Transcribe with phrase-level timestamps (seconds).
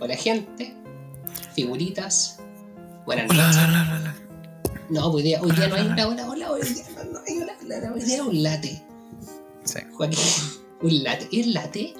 [0.00, 0.74] Hola gente,
[1.54, 2.38] figuritas.
[3.06, 3.56] Buenas noches.
[3.56, 4.14] hola, hola, hola.
[4.90, 7.38] No, hoy día, hoy día no hay una hola, hola, hoy día no, no hay
[7.38, 8.82] una hola, hoy día un late.
[9.64, 9.80] Sí.
[9.92, 10.18] Joaquín,
[10.82, 11.28] un late.
[11.32, 11.94] ¿Es late?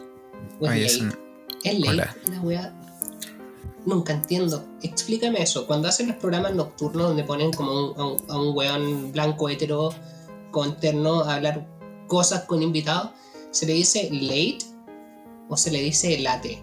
[0.60, 1.10] ¿O es late?
[1.64, 2.72] es.
[3.84, 4.64] Nunca entiendo.
[4.82, 5.66] Explícame eso.
[5.66, 9.48] Cuando hacen los programas nocturnos donde ponen como un- a, un, a un weón blanco
[9.48, 9.90] hetero
[10.50, 11.66] con terno a hablar
[12.06, 13.10] cosas con invitados,
[13.50, 14.58] ¿se le dice late
[15.48, 16.62] o se le dice late?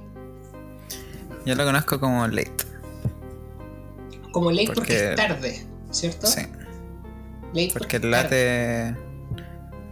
[1.45, 2.52] Yo lo conozco como late.
[4.31, 6.27] Como late porque, Porque- es tarde, ¿cierto?
[6.27, 6.41] Sí.
[7.54, 8.95] Late Porque el late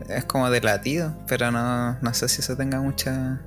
[0.10, 3.42] es como de latido, pero no, no sé si eso tenga mucha,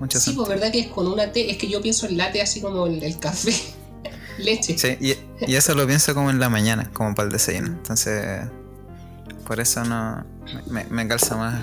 [0.00, 1.50] mucho Sí, pues verdad que es con una T.
[1.50, 3.52] Es que yo pienso en late así como el, el café.
[4.38, 4.76] Leche.
[4.78, 7.68] Sí, y, y eso lo pienso como en la mañana, como para el desayuno.
[7.68, 8.40] Entonces,
[9.46, 10.24] por eso no
[10.68, 11.62] me, me calza más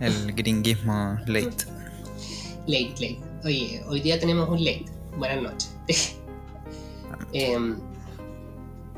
[0.00, 1.66] el gringuismo late.
[2.66, 3.18] Late, late.
[3.46, 4.86] Oye, hoy día tenemos un late.
[5.16, 5.70] Buenas noches.
[7.32, 7.76] Em,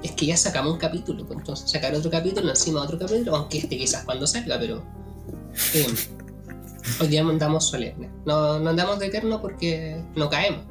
[0.02, 3.58] es que ya sacamos un capítulo, pues entonces sacar otro capítulo encima otro capítulo, aunque
[3.58, 4.82] este quizás cuando salga, pero.
[5.74, 5.94] em,
[7.00, 8.10] hoy día andamos solemnes.
[8.24, 10.64] No, no andamos de eterno porque no caemos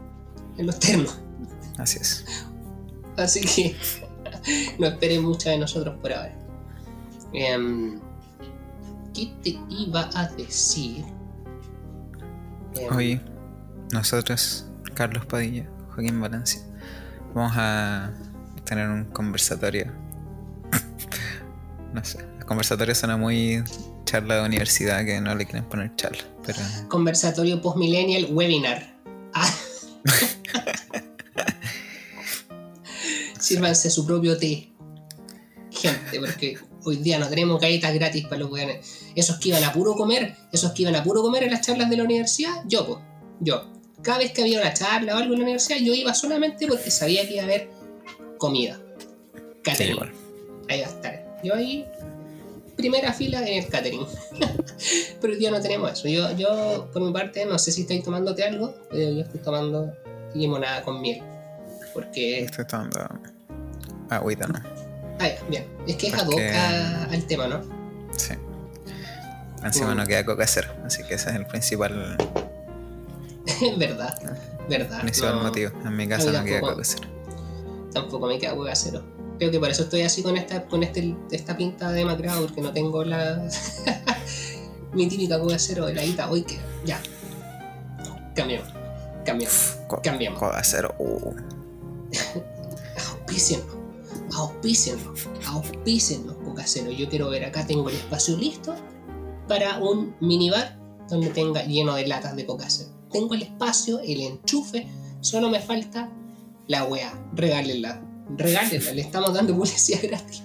[0.58, 1.20] en los ternos.
[1.78, 2.25] Así es.
[3.16, 3.75] Así que
[4.80, 6.36] no esperen mucho de nosotros por ahora.
[7.33, 8.00] Em,
[9.14, 11.05] ¿Qué te iba a decir?
[12.92, 13.20] Hoy,
[13.91, 16.61] nosotros, Carlos Padilla, Joaquín Valencia,
[17.33, 18.11] vamos a
[18.66, 19.91] tener un conversatorio.
[21.93, 23.63] no sé, el conversatorio suena muy
[24.05, 28.95] charla de universidad que no le quieren poner charla, pero Conversatorio Postmillennial Webinar.
[29.33, 29.53] Ah.
[33.39, 34.73] Sírvanse su propio té.
[35.71, 39.05] Gente, porque hoy día no tenemos galletas gratis para los weones.
[39.15, 41.89] Esos que iban a puro comer, esos que iban a puro comer en las charlas
[41.89, 43.02] de la universidad, yo, po,
[43.39, 43.77] yo.
[44.02, 46.92] Cada vez que había una charla o algo en la universidad, yo iba solamente porque
[46.92, 47.70] sabía que iba a haber
[48.38, 48.80] comida.
[49.36, 49.98] sí, Catering.
[50.70, 51.39] Ahí va a estar.
[51.44, 51.86] Yo ahí,
[52.76, 54.05] primera fila en el catering.
[55.21, 56.08] pero hoy día no tenemos eso.
[56.08, 59.94] Yo, yo, por mi parte, no sé si estáis tomándote algo, pero yo estoy tomando
[60.36, 61.21] limonada con miel.
[61.94, 62.44] Porque.
[62.44, 63.08] Estoy tomando
[64.10, 64.60] agüita, ¿no?
[65.20, 65.66] Ah, ya, bien.
[65.88, 67.61] Es que es ad hoc Porque- a- al tema, ¿no?
[68.16, 68.33] Sí.
[69.64, 69.98] Encima Mm.
[69.98, 72.16] no queda coca cero, así que ese es el principal,
[73.77, 74.37] verdad.
[74.69, 75.02] Verdad.
[75.02, 75.71] principal no, motivo.
[75.85, 77.08] En mi casa no queda coca cero.
[77.93, 79.03] Tampoco me queda hueá cero.
[79.37, 82.61] Creo que por eso estoy así con esta, con este, esta pinta de macrado, porque
[82.61, 83.47] no tengo la.
[84.93, 86.30] mi típica hueá cero heladita.
[86.30, 86.59] Hoy que.
[86.85, 87.02] Ya.
[88.35, 88.69] Cambiamos.
[89.25, 89.77] Cambiamos.
[89.87, 90.39] Co- Cambiamos.
[90.39, 91.33] Coca cero, uh.
[93.09, 93.67] Auspíciennos,
[94.35, 96.91] auspíciennos, auspíciennos, Cocacero.
[96.91, 98.75] Yo quiero ver acá, tengo el espacio listo
[99.47, 100.77] para un minibar
[101.09, 102.89] donde tenga lleno de latas de Cocacero.
[103.12, 104.88] Tengo el espacio, el enchufe,
[105.22, 106.10] solo me falta
[106.68, 107.14] la weá.
[107.34, 108.02] Regálenla,
[108.36, 110.44] regálenla, le estamos dando publicidad gratis.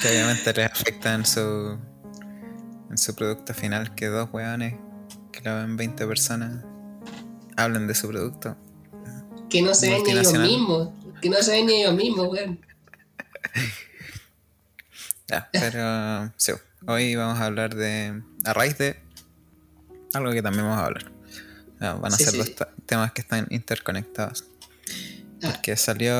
[0.00, 1.78] Que obviamente les afecta en su,
[2.90, 4.74] en su producto final que dos weones
[5.32, 6.64] que lo ven 20 personas
[7.56, 8.56] hablen de su producto.
[9.48, 10.90] Que no se ven ni ellos mismos,
[11.20, 12.60] que no se ven ni ellos mismos, weón.
[15.26, 16.52] Ya, pero sí,
[16.86, 18.22] hoy vamos a hablar de.
[18.44, 19.03] a raíz de
[20.14, 21.10] algo que también vamos a hablar.
[21.80, 22.38] Van a Sí, ser sí.
[22.38, 22.50] dos
[22.86, 24.44] temas que están interconectados.
[25.42, 25.50] Ah.
[25.52, 26.12] Porque salió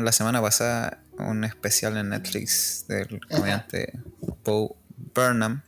[0.00, 3.98] la semana pasada un especial en Netflix del comediante
[4.42, 4.70] Poe
[5.14, 5.62] Burnham.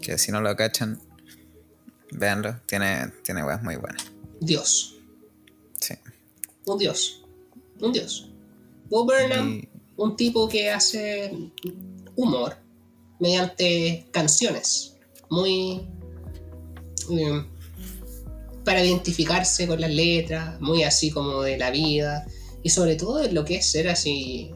[0.00, 0.98] Que si no lo cachan,
[2.12, 2.56] véanlo.
[2.66, 4.04] Tiene, tiene weas muy buenas.
[4.40, 4.96] Dios,
[5.80, 5.94] Sí.
[6.66, 7.24] un dios,
[7.80, 8.28] un dios.
[8.88, 9.48] Bob Burnham.
[9.50, 11.30] Y- un tipo que hace
[12.16, 12.56] humor
[13.20, 14.96] mediante canciones
[15.30, 15.86] muy
[17.10, 17.44] eh,
[18.64, 22.26] para identificarse con las letras muy así como de la vida
[22.62, 24.52] y sobre todo de lo que es ser así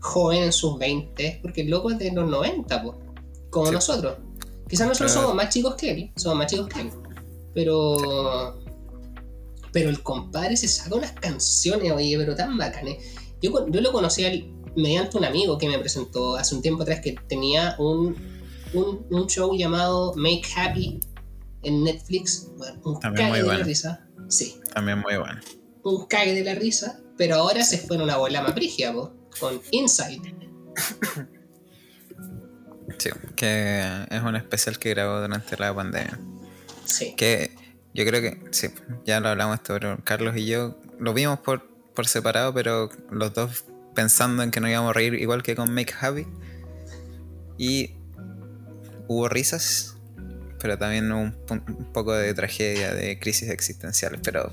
[0.00, 2.96] joven en sus 20 porque el loco es de los 90 pues,
[3.50, 3.72] como Sí.
[3.72, 4.16] nosotros.
[4.68, 6.90] Quizás nosotros somos más chicos que él somos más chicos que él
[7.54, 8.56] pero
[9.72, 13.16] pero el compadre se saca unas canciones oye pero tan bacanes.
[13.40, 16.82] Yo, yo lo conocí a él mediante un amigo que me presentó hace un tiempo
[16.82, 18.16] atrás que tenía un,
[18.72, 21.00] un, un show llamado Make Happy
[21.62, 22.48] en Netflix.
[22.56, 24.06] Bueno, un También cague de la risa.
[24.28, 25.40] Sí, También muy bueno.
[25.84, 26.98] un cague de la risa.
[27.16, 30.34] Pero ahora se fue en una bola más brígida, con Inside.
[32.98, 36.18] Sí, que es un especial que grabó durante la pandemia.
[36.84, 37.14] Sí.
[37.16, 37.50] Que
[37.94, 38.68] yo creo que, sí,
[39.04, 43.34] ya lo hablamos esto, pero Carlos y yo lo vimos por, por separado, pero los
[43.34, 46.26] dos pensando en que nos íbamos a reír igual que con Make Happy.
[47.58, 47.94] Y
[49.08, 49.91] hubo risas,
[50.62, 54.52] pero también un, un poco de tragedia, de crisis existenciales, pero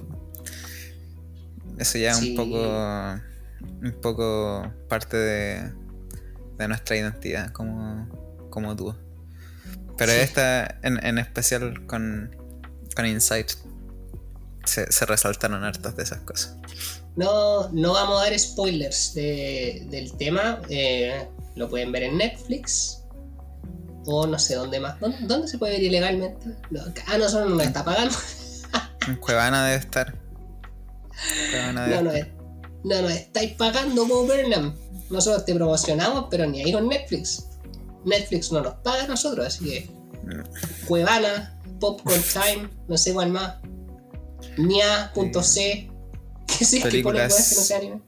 [1.78, 3.22] eso ya es un poco
[3.82, 5.72] un poco parte de,
[6.58, 8.10] de nuestra identidad como,
[8.50, 8.98] como dúo.
[9.98, 12.36] Pero esta en, en, especial con,
[12.96, 13.52] con Insight
[14.66, 16.58] se, se, resaltaron hartas de esas cosas.
[17.16, 20.62] No, no vamos a dar spoilers de, del tema.
[20.70, 22.99] Eh, lo pueden ver en Netflix.
[24.12, 25.00] O no sé dónde más.
[25.00, 26.48] ¿Dónde, dónde se puede ver ilegalmente?
[26.72, 28.16] No, ah, nosotros no nos está pagando.
[29.08, 30.16] en Cuevana debe estar.
[31.52, 34.76] Cuevana debe no, no, no, no, estáis pagando como Burnham.
[35.12, 37.46] Nosotros te promocionamos, pero ni ahí con Netflix.
[38.04, 39.90] Netflix no nos paga a nosotros, así que.
[40.88, 43.58] Cuevana, Popcorn Time, no sé cuál más.
[44.58, 45.92] Nia.c.
[46.48, 48.02] ¿Qué sé películas, que no sea anime?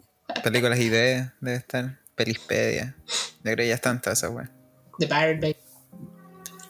[0.43, 1.99] Películas ideas debe estar.
[2.15, 2.95] Pelispedia.
[3.07, 4.49] Yo creo que ya están todas esas, weón.
[4.97, 5.55] The Pirate Bay.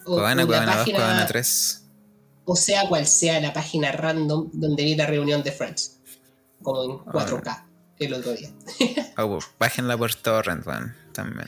[0.06, 1.84] O, Cuevana, Cuevana 2, Cuevana 3.
[2.46, 6.00] O sea cual sea la página random donde vi la reunión de Friends.
[6.62, 7.66] Como en 4K ah.
[8.00, 8.50] el otro día.
[9.18, 10.96] oh, bájenla por torrent, weón.
[11.14, 11.48] También.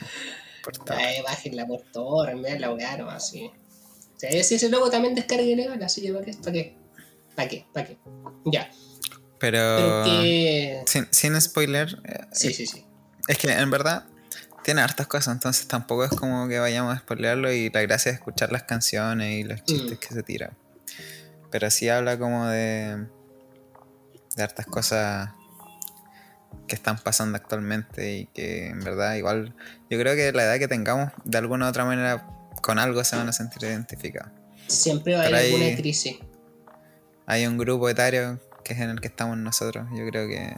[0.62, 3.50] Por Ay, bájenla por torrent, vean la weá nomás, así.
[4.16, 6.34] O si ese logo también descarga ilegal, así que ¿para qué?
[6.42, 6.76] ¿Para qué?
[7.34, 7.66] ¿Para qué?
[7.72, 7.98] ¿Para qué?
[8.46, 8.70] Ya.
[9.38, 10.04] Pero,
[10.86, 12.00] sin, sin, spoiler.
[12.04, 12.84] Eh, sí, sí, sí.
[13.28, 14.06] Es que en verdad
[14.64, 18.16] tiene hartas cosas, entonces tampoco es como que vayamos a spoilearlo y la gracia es
[18.16, 20.00] escuchar las canciones y los chistes mm.
[20.00, 20.56] que se tiran.
[21.50, 23.06] Pero sí habla como de,
[24.34, 25.30] de hartas cosas
[26.66, 29.54] que están pasando actualmente y que en verdad igual
[29.90, 32.26] yo creo que la edad que tengamos de alguna u otra manera
[32.62, 34.32] con algo se van a sentir identificados.
[34.66, 36.16] Siempre va a haber alguna crisis.
[37.26, 40.56] Hay un grupo etario que es en el que estamos nosotros, yo creo que,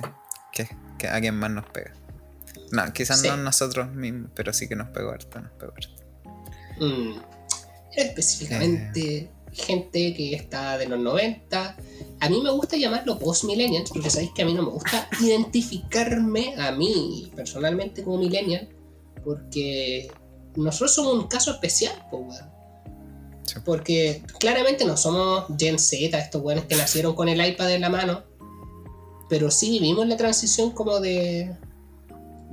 [0.99, 1.93] que, a quien más nos pega.
[2.73, 6.05] No, quizás no nosotros mismos, pero sí que nos pegó harto, nos pegó harto.
[6.81, 7.19] Mm.
[7.93, 9.31] Específicamente eh.
[9.53, 11.77] gente que está de los 90.
[12.21, 16.55] A mí me gusta llamarlo post-millennials, porque sabéis que a mí no me gusta identificarme
[16.57, 18.69] a mí personalmente como millennial,
[19.25, 20.11] porque
[20.57, 22.41] nosotros somos un caso especial, pues,
[23.65, 27.91] Porque claramente no somos Gen Z, estos weones que nacieron con el iPad en la
[27.91, 28.25] mano,
[29.29, 31.57] pero sí vivimos la transición como de,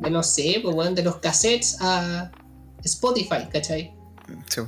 [0.04, 2.32] de no sé, pues, bueno, de los cassettes a
[2.84, 3.94] Spotify, ¿cachai?
[4.48, 4.62] Sí,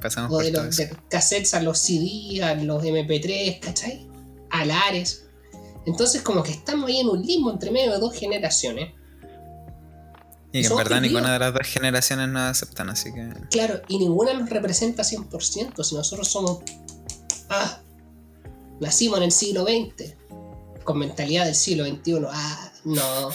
[0.00, 0.76] pasamos o de los
[1.08, 4.08] cassettes a los CD, a los MP3, ¿cachai?
[4.50, 5.26] A Lares.
[5.86, 8.92] Entonces, como que estamos ahí en un limbo entre medio de dos generaciones.
[10.52, 13.32] Y que en verdad ninguna de las dos generaciones nos aceptan, así que.
[13.50, 15.82] Claro, y ninguna nos representa 100%.
[15.82, 16.58] Si nosotros somos.
[17.48, 17.80] Ah,
[18.80, 20.14] nacimos en el siglo XX,
[20.84, 22.26] con mentalidad del siglo XXI.
[22.30, 23.30] Ah, no.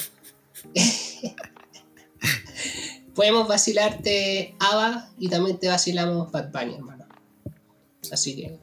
[3.16, 7.06] Podemos vacilarte Ava y también te vacilamos Bad Bunny, hermano.
[8.12, 8.60] Así que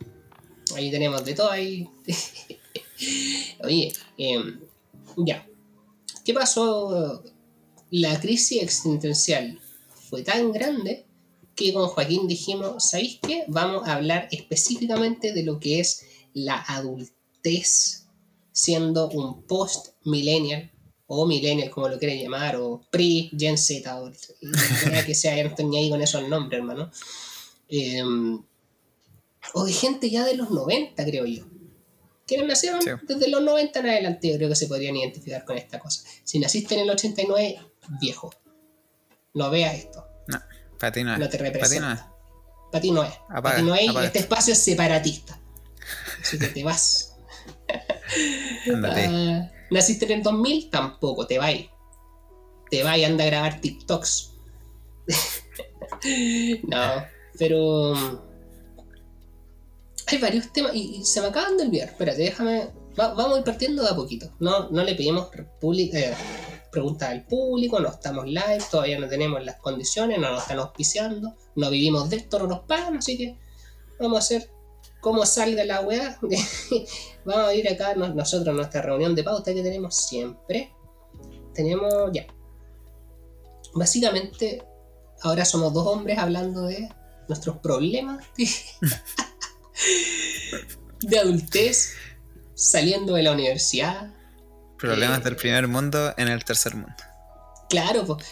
[0.77, 1.89] ahí tenemos de todo ahí.
[3.65, 4.61] Oye, em,
[5.17, 5.47] ya.
[6.25, 7.23] ¿Qué pasó?
[7.91, 9.61] La crisis existencial
[10.09, 11.07] fue tan grande
[11.55, 13.45] que con Joaquín dijimos, ¿sabéis qué?
[13.49, 18.07] Vamos a hablar específicamente de lo que es la adultez
[18.53, 20.73] siendo un post-millennial
[21.07, 24.11] o millennial, como lo quieran llamar, o pre, Gen Z, o
[25.07, 26.91] que sea, ya no estoy ni ahí con eso el nombre, hermano.
[27.69, 28.43] Em,
[29.53, 31.45] o de gente ya de los 90, creo yo.
[32.27, 35.79] Quienes nacieron desde los 90 en adelante, yo creo que se podrían identificar con esta
[35.79, 36.09] cosa.
[36.25, 37.61] Si naciste en el 89,
[38.01, 38.33] viejo,
[39.35, 40.07] no veas esto.
[40.29, 40.41] No,
[40.79, 41.19] para ti no es.
[41.19, 42.11] No te representa.
[42.73, 43.13] Para ti no es.
[43.29, 43.95] Para ti no es.
[44.05, 45.39] este espacio es separatista.
[46.23, 47.17] Así que te vas.
[47.69, 50.71] Ah, ¿Naciste en el 2000?
[50.71, 51.49] Tampoco, te va
[52.71, 54.33] Te va y anda a grabar TikToks.
[56.69, 57.05] no,
[57.39, 57.93] pero.
[57.93, 58.19] Um,
[60.07, 61.89] hay varios temas y, se me acaban de olvidar.
[61.89, 62.69] Espérate, déjame.
[62.97, 64.31] vamos a ir partiendo de a poquito.
[64.39, 66.15] No, no le pedimos eh,
[66.71, 71.35] preguntas al público, no estamos live, todavía no tenemos las condiciones, no nos están auspiciando,
[71.57, 73.39] no vivimos de esto, no nos pagan, así que
[73.99, 74.51] vamos a hacer
[75.05, 76.19] como salga la weá.
[77.27, 80.73] vamos a ir acá nosotros nuestra reunión de pauta que tenemos siempre.
[81.53, 82.27] Tenemos ya.
[83.75, 84.65] Básicamente,
[85.21, 86.89] ahora somos dos hombres hablando de
[87.29, 88.25] nuestros problemas
[91.03, 91.93] de, adultez,
[92.55, 94.11] saliendo de la universidad.
[94.79, 96.95] Problemas eh, del primer mundo en el tercer mundo.
[97.69, 98.25] Claro, pues,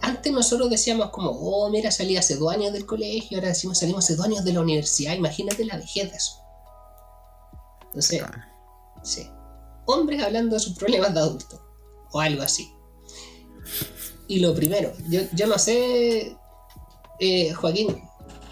[0.00, 4.04] Antes nosotros decíamos como, oh, mira, salí hace dos años del colegio, ahora decimos salimos
[4.04, 6.42] hace dos años de la universidad, imagínate la vejez de eso.
[7.84, 8.22] Entonces,
[9.02, 9.28] sí.
[9.86, 11.64] Hombres hablando de sus problemas de adulto.
[12.10, 12.70] O algo así.
[14.26, 16.36] Y lo primero, yo, no sé,
[17.18, 18.02] eh, Joaquín,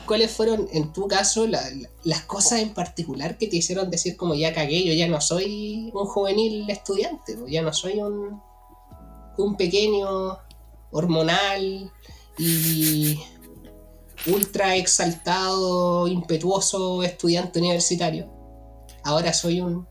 [0.06, 4.54] ¿cuáles fueron en tu caso las cosas en particular que te hicieron decir como ya
[4.54, 8.40] cagué, yo ya no soy un juvenil estudiante, ya no soy un,
[9.38, 10.38] un pequeño
[10.90, 11.93] hormonal
[12.38, 13.19] y
[14.26, 18.31] ultra exaltado, impetuoso estudiante universitario.
[19.05, 19.87] Ahora soy un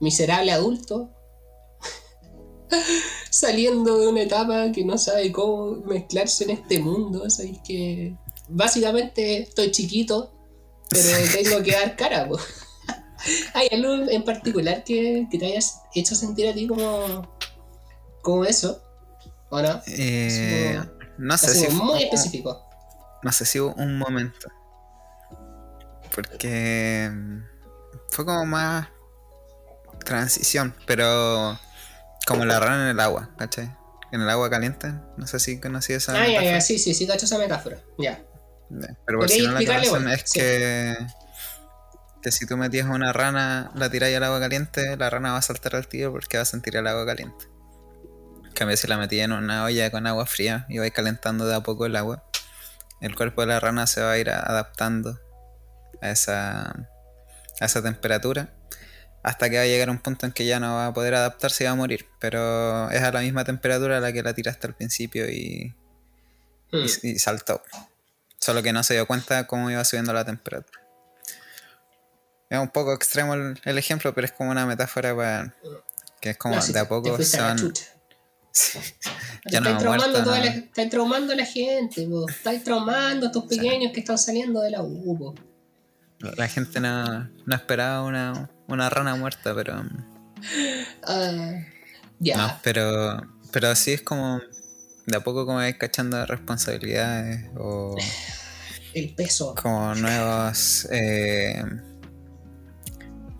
[0.00, 1.10] miserable adulto
[3.30, 7.28] saliendo de una etapa que no sabe cómo mezclarse en este mundo.
[7.30, 8.16] Sabéis que
[8.48, 10.32] básicamente estoy chiquito,
[10.88, 12.28] pero tengo que dar cara.
[13.54, 17.33] ¿Hay algo en particular que, te hayas hecho sentir a ti como,
[18.24, 18.82] como eso?
[19.50, 19.80] ¿O no?
[19.86, 20.80] Eh,
[21.18, 21.72] no sé si.
[21.72, 22.68] Muy específico.
[23.22, 24.48] No sé si hubo un momento.
[26.12, 27.12] Porque
[28.10, 28.88] fue como más
[30.04, 31.58] transición, pero
[32.26, 33.74] como la rana en el agua, ¿cachai?
[34.10, 34.92] En el agua caliente.
[35.16, 36.20] No sé si conocí esa.
[36.20, 37.78] Ah, ya, ya, sí, sí, sí, cacho esa metáfora.
[37.98, 38.24] Ya.
[39.06, 40.96] Pero por si no la conocen, es que,
[42.22, 45.42] que si tú metías una rana, la tiráis al agua caliente, la rana va a
[45.42, 47.53] saltar al tiro porque va a sentir el agua caliente.
[48.54, 51.56] En cambio, si la metías en una olla con agua fría y vais calentando de
[51.56, 52.22] a poco el agua,
[53.00, 55.18] el cuerpo de la rana se va a ir adaptando
[56.00, 56.68] a esa,
[57.60, 58.54] a esa temperatura
[59.24, 61.64] hasta que va a llegar un punto en que ya no va a poder adaptarse
[61.64, 62.06] y va a morir.
[62.20, 65.74] Pero es a la misma temperatura a la que la tiraste al principio y,
[66.70, 67.16] y, hmm.
[67.16, 67.60] saltó.
[68.38, 70.80] Solo que no se dio cuenta cómo iba subiendo la temperatura.
[72.50, 75.56] Es un poco extremo el, ejemplo, pero es como una metáfora para
[76.20, 77.74] que es como de a poco se van.
[79.50, 84.18] ya no traumando, la, traumando a la gente, estáis traumando a tus pequeños que están
[84.18, 85.34] saliendo de la U.
[86.36, 89.84] La gente no, no esperaba una, una rana muerta, pero.
[91.02, 91.60] Ah,
[92.20, 92.36] ya.
[92.36, 93.20] No, pero.
[93.52, 94.40] Pero así es como.
[95.06, 97.96] De a poco como vais cachando responsabilidades o.
[98.94, 99.54] El peso.
[99.60, 100.86] Como nuevos.
[100.92, 101.62] Eh,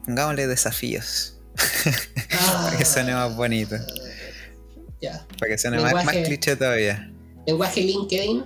[0.04, 1.38] pongámosle desafíos.
[2.64, 3.76] para que suene más bonito.
[5.04, 5.26] Ya.
[5.38, 7.12] Para que suene más, más cliché todavía.
[7.46, 8.44] Lenguaje LinkedIn.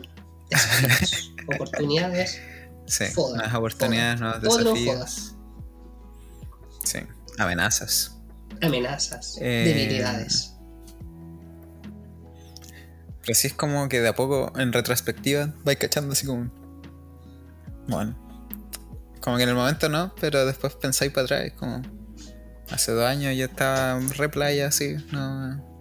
[1.55, 2.41] oportunidades.
[2.87, 5.37] Sí, nuevas oportunidades, nuevos desafíos.
[6.83, 6.99] Sí,
[7.38, 8.17] amenazas.
[8.61, 10.55] Amenazas, eh, debilidades.
[13.21, 16.50] Pero sí es como que de a poco, en retrospectiva, vais cachando así como.
[17.87, 18.17] Bueno.
[19.21, 21.83] Como que en el momento no, pero después pensáis para atrás, como.
[22.71, 25.78] Hace dos años yo estaba re playa así, no,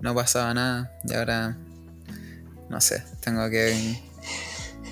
[0.00, 0.92] no pasaba nada.
[1.04, 1.56] Y ahora.
[2.68, 4.02] No sé, tengo que,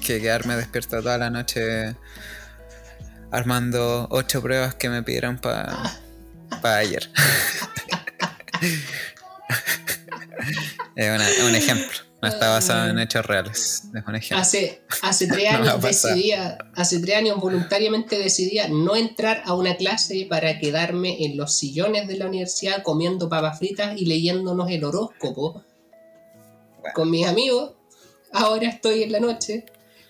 [0.04, 1.96] que quedarme despierto toda la noche
[3.32, 5.76] armando ocho pruebas que me pidieron para
[6.62, 7.10] ayer.
[10.94, 11.98] es, un ejemplo.
[12.24, 13.82] No está basado en hechos reales.
[13.94, 14.38] Es un ejemplo.
[14.38, 20.26] Hace, hace tres años decidía, hace tres años voluntariamente decidía no entrar a una clase
[20.28, 25.62] para quedarme en los sillones de la universidad comiendo papas fritas y leyéndonos el horóscopo
[26.94, 27.74] con mis amigos.
[28.32, 29.66] Ahora estoy en la noche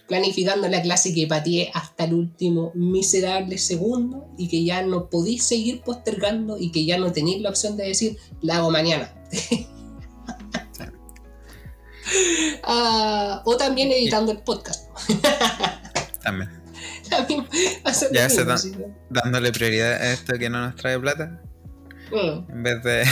[0.06, 5.44] planificando la clase que pateé hasta el último miserable segundo y que ya no podéis
[5.44, 9.12] seguir postergando y que ya no tenéis la opción de decir, la hago mañana.
[12.62, 14.88] Ah, o también editando el podcast.
[16.23, 16.50] también.
[18.12, 18.44] ya se
[19.11, 21.42] dándole prioridad a esto que no nos trae plata.
[22.11, 22.52] Mm.
[22.52, 23.04] En vez de,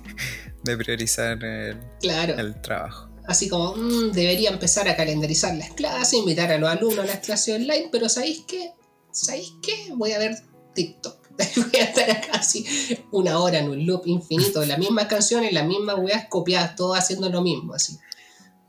[0.64, 6.50] de priorizar el, el trabajo así como mm, debería empezar a calendarizar las clases, invitar
[6.52, 8.72] a los alumnos a las clases online, pero ¿sabéis qué?
[9.10, 9.92] ¿Sabéis qué?
[9.94, 10.36] Voy a ver
[10.74, 11.26] TikTok.
[11.56, 12.64] Voy a estar acá así
[13.10, 17.02] una hora en un loop infinito de las mismas canciones, las mismas weas copiadas, todas
[17.02, 17.98] haciendo lo mismo, así.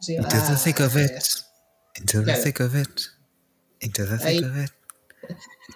[0.07, 1.23] Into the thick of it.
[1.95, 3.01] Into the thick of it.
[3.81, 4.71] Into the thick of it.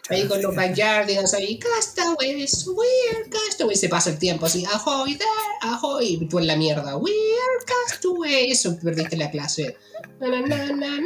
[0.10, 3.80] Ahí con los backyardigans ahí, castaways, we're castaways.
[3.80, 5.30] Se pasa el tiempo así, ahoy there,
[5.62, 6.18] ahoy.
[6.22, 8.60] Y tú en la mierda, we're castaways.
[8.60, 9.78] Eso perdiste la clase.
[10.20, 11.01] Na, na, na, na, na,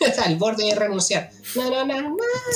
[0.00, 1.30] Está al borde de renunciar.
[1.56, 2.10] Na, na, na, na,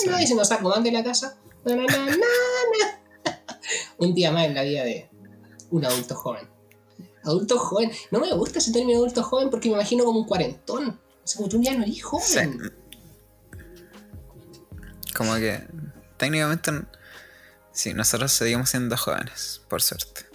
[0.06, 0.22] na.
[0.22, 1.36] Y se nos sacó de la casa.
[1.64, 3.00] Na, na, na, na, na.
[3.98, 5.08] Un día más en la vida de
[5.70, 6.53] un adulto joven.
[7.24, 7.90] Adulto joven.
[8.10, 10.88] No me gusta ese término adulto joven porque me imagino como un cuarentón.
[10.90, 12.72] O sea, como tú ya no eres joven.
[15.14, 15.66] Como que
[16.16, 16.72] técnicamente
[17.72, 20.26] sí, nosotros seguimos siendo jóvenes, por suerte.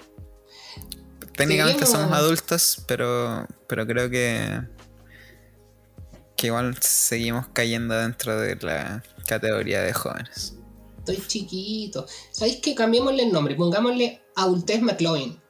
[1.36, 4.62] Técnicamente somos adultos, pero, pero creo que,
[6.36, 10.56] que igual seguimos cayendo dentro de la categoría de jóvenes.
[10.98, 12.06] Estoy chiquito.
[12.32, 13.56] ¿Sabéis que cambiémosle el nombre?
[13.56, 15.42] Pongámosle Adultez McLovin.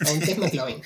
[0.00, 0.82] Adultez McLovin.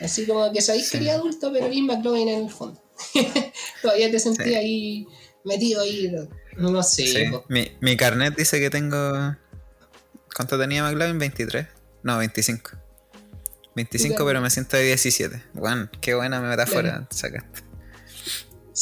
[0.00, 2.82] Así como que sabéis que adulto, pero es McLovin en el fondo.
[3.82, 5.06] Todavía te sentí ahí
[5.44, 6.12] metido ahí,
[6.56, 7.30] no sé.
[7.48, 9.36] Mi, mi, carnet dice que tengo...
[10.34, 11.18] ¿Cuánto tenía McLaren?
[11.18, 11.66] 23.
[12.02, 12.70] No, 25.
[13.76, 15.42] 25, pero me siento de 17.
[15.52, 17.62] Bueno, qué buena metáfora sacaste.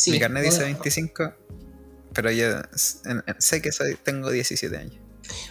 [0.08, 1.34] mi carnet dice 25,
[2.12, 2.62] pero yo
[3.38, 5.01] sé que soy, tengo 17 años.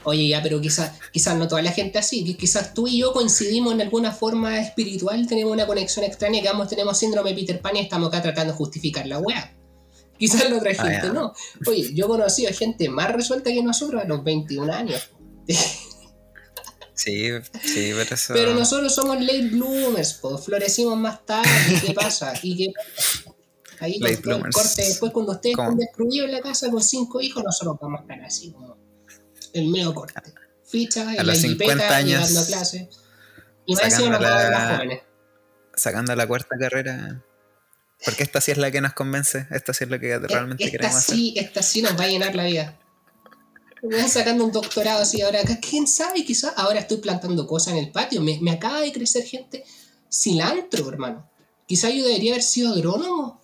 [0.03, 2.23] Oye, ya, pero quizás quizás no toda la gente así.
[2.35, 6.67] Quizás tú y yo coincidimos en alguna forma espiritual, tenemos una conexión extraña, que ambos
[6.67, 9.55] tenemos síndrome Peter Pan y estamos acá tratando de justificar la wea.
[10.17, 11.33] Quizás la otra ah, gente no.
[11.67, 15.09] Oye, yo he conocido a gente más resuelta que nosotros a los 21 años.
[16.93, 17.29] Sí,
[17.63, 18.33] sí, pero eso...
[18.33, 21.49] Pero nosotros somos late bloomers, pues, florecimos más tarde,
[21.83, 22.33] ¿qué pasa?
[22.43, 22.73] ¿Y qué
[23.79, 24.55] Ahí late bloomers.
[24.55, 28.03] corte después cuando ustedes estén destruidos en la casa con cinco hijos, nosotros vamos a
[28.03, 28.77] estar así como
[29.53, 30.21] el medio corte.
[30.65, 32.87] Ficha, a los 50 años, dando clases.
[33.65, 35.01] Y nos la, las jóvenes.
[35.75, 37.23] Sacando la cuarta carrera.
[38.03, 40.77] Porque esta sí es la que nos convence, esta sí es la que realmente esta
[40.77, 42.79] queremos sí, Esta sí nos va a llenar la vida.
[43.83, 45.39] Voy sacando un doctorado así ahora.
[45.61, 46.23] ¿Quién sabe?
[46.23, 48.21] Quizás ahora estoy plantando cosas en el patio.
[48.21, 49.63] Me, me acaba de crecer gente
[50.11, 51.29] cilantro, hermano.
[51.67, 53.41] Quizás yo debería haber sido agrónomo.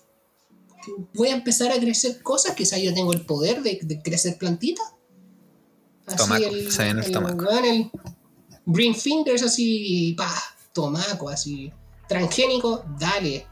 [1.14, 2.56] Voy a empezar a crecer cosas.
[2.56, 4.86] Quizás yo tengo el poder de, de crecer plantitas.
[6.08, 7.50] Así tomaco, el, se el, el, tomaco.
[7.50, 7.92] el
[8.66, 10.34] Green Fingers así, pa,
[10.74, 11.72] tomaco, así.
[12.08, 13.46] Transgénico, dale.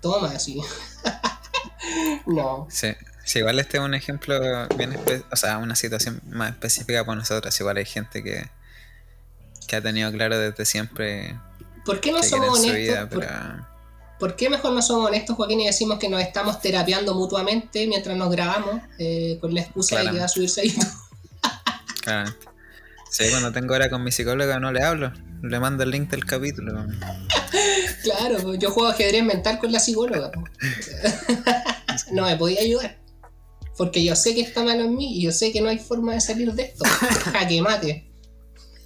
[0.00, 0.60] Toma, así.
[2.26, 2.66] no.
[2.70, 2.88] Sí.
[3.24, 4.38] Sí, igual este es un ejemplo
[4.76, 4.98] bien,
[5.30, 7.58] o sea, una situación más específica para nosotros.
[7.60, 8.48] Igual hay gente que,
[9.66, 11.38] que ha tenido claro desde siempre.
[11.84, 13.08] ¿Por qué no somos honestos?
[14.18, 18.16] ¿Por, qué mejor no somos honestos, Joaquín, y decimos que nos estamos terapiando mutuamente mientras
[18.16, 20.74] nos grabamos eh, con la excusa de que va a subirse ahí?
[22.02, 22.34] Claro.
[23.10, 26.24] Sí, cuando tengo hora con mi psicóloga no le hablo, le mando el link del
[26.24, 26.86] capítulo.
[28.02, 30.30] claro, yo juego ajedrez mental con la psicóloga.
[32.12, 32.98] no me podía ayudar.
[33.76, 36.14] Porque yo sé que está malo en mí y yo sé que no hay forma
[36.14, 36.84] de salir de esto.
[37.48, 38.10] que mate.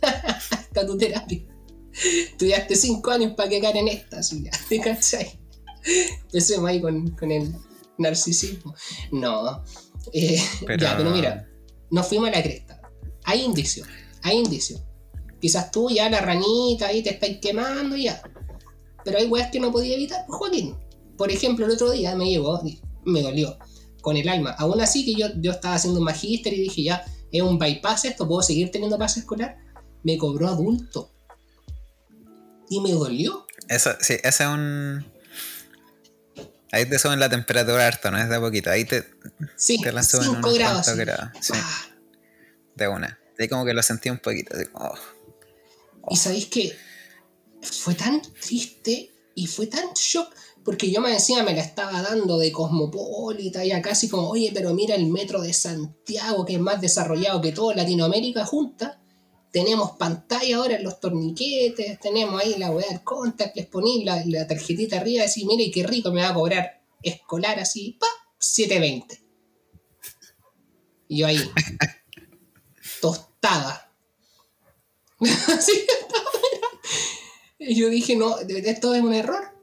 [0.53, 1.43] Está tu terapia.
[1.93, 5.39] Estudiaste cinco años para que en esta, así ya, ¿te cachai?
[6.25, 7.55] Empecemos ahí con, con el
[7.97, 8.75] narcisismo.
[9.13, 9.65] No.
[10.13, 10.41] Eh,
[10.79, 11.49] ya, pero mira,
[11.91, 12.76] nos fuimos a la cresta.
[13.27, 13.87] Hay indicios,
[14.23, 14.81] hay indicios.
[15.41, 18.23] Quizás tú ya la ranita ahí te estáis quemando ya.
[19.05, 20.77] Pero hay weas que no podía evitar, pues, Joaquín.
[21.19, 22.63] Por ejemplo, el otro día me llegó,
[23.05, 23.59] me dolió
[24.01, 24.51] con el alma.
[24.59, 28.05] Aún así que yo, yo estaba haciendo un magíster y dije, ya, es un bypass
[28.05, 29.57] esto, puedo seguir teniendo pase escolar.
[30.05, 31.11] Me cobró adulto.
[32.71, 33.45] Y me dolió.
[33.69, 35.05] Eso, sí, ese es un...
[36.71, 38.19] Ahí te suben la temperatura harto, ¿no?
[38.19, 38.71] Es de poquito.
[38.71, 39.05] Ahí te,
[39.57, 40.87] sí, te la suben 5 grados.
[41.41, 41.53] Sí.
[41.55, 41.96] Ah.
[42.77, 43.19] De una.
[43.39, 44.55] Ahí como que lo sentí un poquito.
[44.75, 44.95] Oh.
[46.11, 46.77] Y sabéis que
[47.63, 50.33] fue tan triste y fue tan shock
[50.67, 54.75] porque yo me decía, me la estaba dando de cosmopolita y casi como, oye, pero
[54.75, 59.01] mira el metro de Santiago, que es más desarrollado que toda Latinoamérica junta.
[59.53, 64.45] Tenemos pantalla ahora en los torniquetes, tenemos ahí la weá del contact, les poní la,
[64.49, 68.09] tarjetita arriba y decís, mire qué rico me va a cobrar escolar así, pa,
[68.41, 69.23] 720.
[71.07, 71.39] Y yo ahí,
[73.01, 73.93] tostada.
[77.59, 79.57] y yo dije, no, esto es un error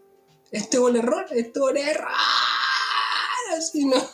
[0.54, 2.08] esto es un error, esto es un error.
[3.58, 3.98] Así no.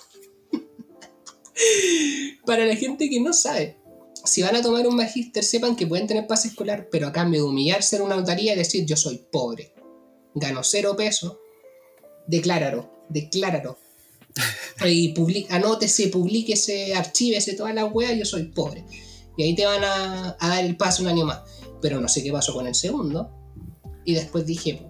[2.45, 3.77] Para la gente que no sabe,
[4.23, 7.41] si van a tomar un magíster, sepan que pueden tener pase escolar, pero a cambio
[7.41, 9.73] de humillarse en una notaría y decir yo soy pobre,
[10.33, 11.35] gano cero pesos,
[12.25, 13.77] decláralo, decláralo.
[14.85, 18.85] Y publica, anótese, publíquese, archívese toda la wea, yo soy pobre.
[19.37, 21.41] Y ahí te van a, a dar el paso un año más.
[21.81, 23.31] Pero no sé qué pasó con el segundo.
[24.05, 24.89] Y después dije,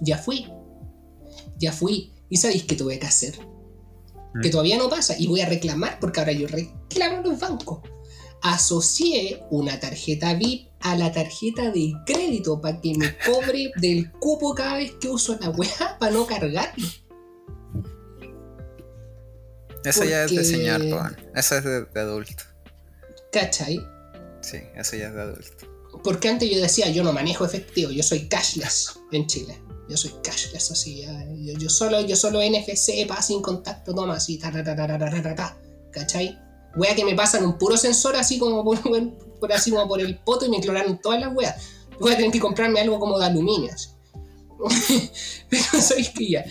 [0.00, 0.46] ya fui,
[1.58, 2.12] ya fui.
[2.28, 3.38] ¿Y sabéis qué tuve que hacer?
[4.34, 4.40] Mm.
[4.42, 7.80] Que todavía no pasa y voy a reclamar porque ahora yo reclamo en los bancos.
[8.42, 14.54] Asocié una tarjeta VIP a la tarjeta de crédito para que me cobre del cupo
[14.54, 16.86] cada vez que uso la weá para no cargarlo.
[19.84, 20.82] Eso ya es de señor,
[21.34, 22.44] Eso es de, de adulto.
[23.32, 23.80] ¿Cachai?
[24.40, 25.68] Sí, eso ya es de adulto.
[26.02, 29.58] Porque antes yo decía, yo no manejo efectivo, yo soy cashless en Chile.
[29.88, 31.04] Yo soy cashless así.
[31.58, 35.56] Yo, solo, yo solo NFC, pa, sin contacto, toma así, ta, ta, ta, ta, ta,
[35.90, 36.38] ¿cachai?
[36.76, 38.78] Wea que me pasan un puro sensor así como por,
[39.40, 41.56] por así como por el poto y me clonaron todas las weas.
[41.98, 43.72] Voy a tener que comprarme algo como de aluminio.
[43.72, 43.88] Así.
[45.48, 46.44] Pero sabéis que ya.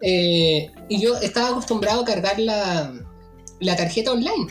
[0.00, 2.92] Eh, y yo estaba acostumbrado a cargar la,
[3.60, 4.50] la tarjeta online.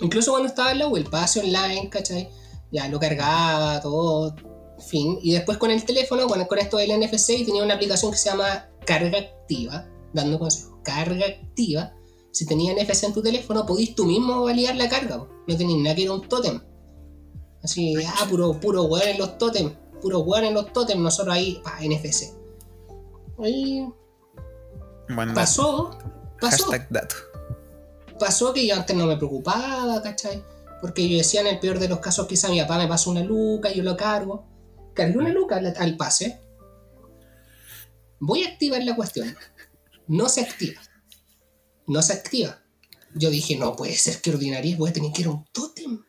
[0.00, 2.28] Incluso cuando estaba en la web, pase online, ¿cachai?
[2.70, 4.34] Ya lo cargaba, todo
[4.78, 5.18] fin.
[5.22, 8.30] Y después con el teléfono, con, con esto del NFC, tenía una aplicación que se
[8.30, 11.94] llama carga activa, dando consejos, carga activa.
[12.32, 15.28] Si tenías NFC en tu teléfono, podís tú mismo validar la carga.
[15.46, 16.60] No tenías nada que ir a un tótem.
[17.62, 21.60] Así, ah, puro, puro weón en los tótem, puro weón en los tótem, nosotros ahí,
[21.62, 22.32] pa, NFC.
[23.38, 23.86] Ahí
[25.34, 25.98] Pasó,
[26.40, 26.64] pasó.
[26.64, 27.14] hashtag dato.
[28.18, 30.42] pasó que yo antes no me preocupaba, ¿cachai?
[30.80, 33.22] Porque yo decía en el peor de los casos quizá mi papá me pasa una
[33.22, 34.46] luca, yo lo cargo.
[34.94, 36.40] Cargué una luca al, al pase.
[38.18, 39.34] Voy a activar la cuestión.
[40.06, 40.80] No se activa.
[41.86, 42.62] No se activa.
[43.14, 46.02] Yo dije, no puede ser que ordinaria, voy a tener que ir a un tótem.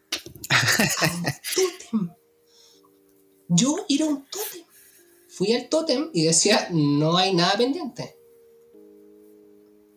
[0.49, 1.23] A un
[1.55, 2.15] tótem.
[3.49, 4.63] Yo ir a un tótem.
[5.29, 8.15] Fui al tótem y decía, no hay nada pendiente.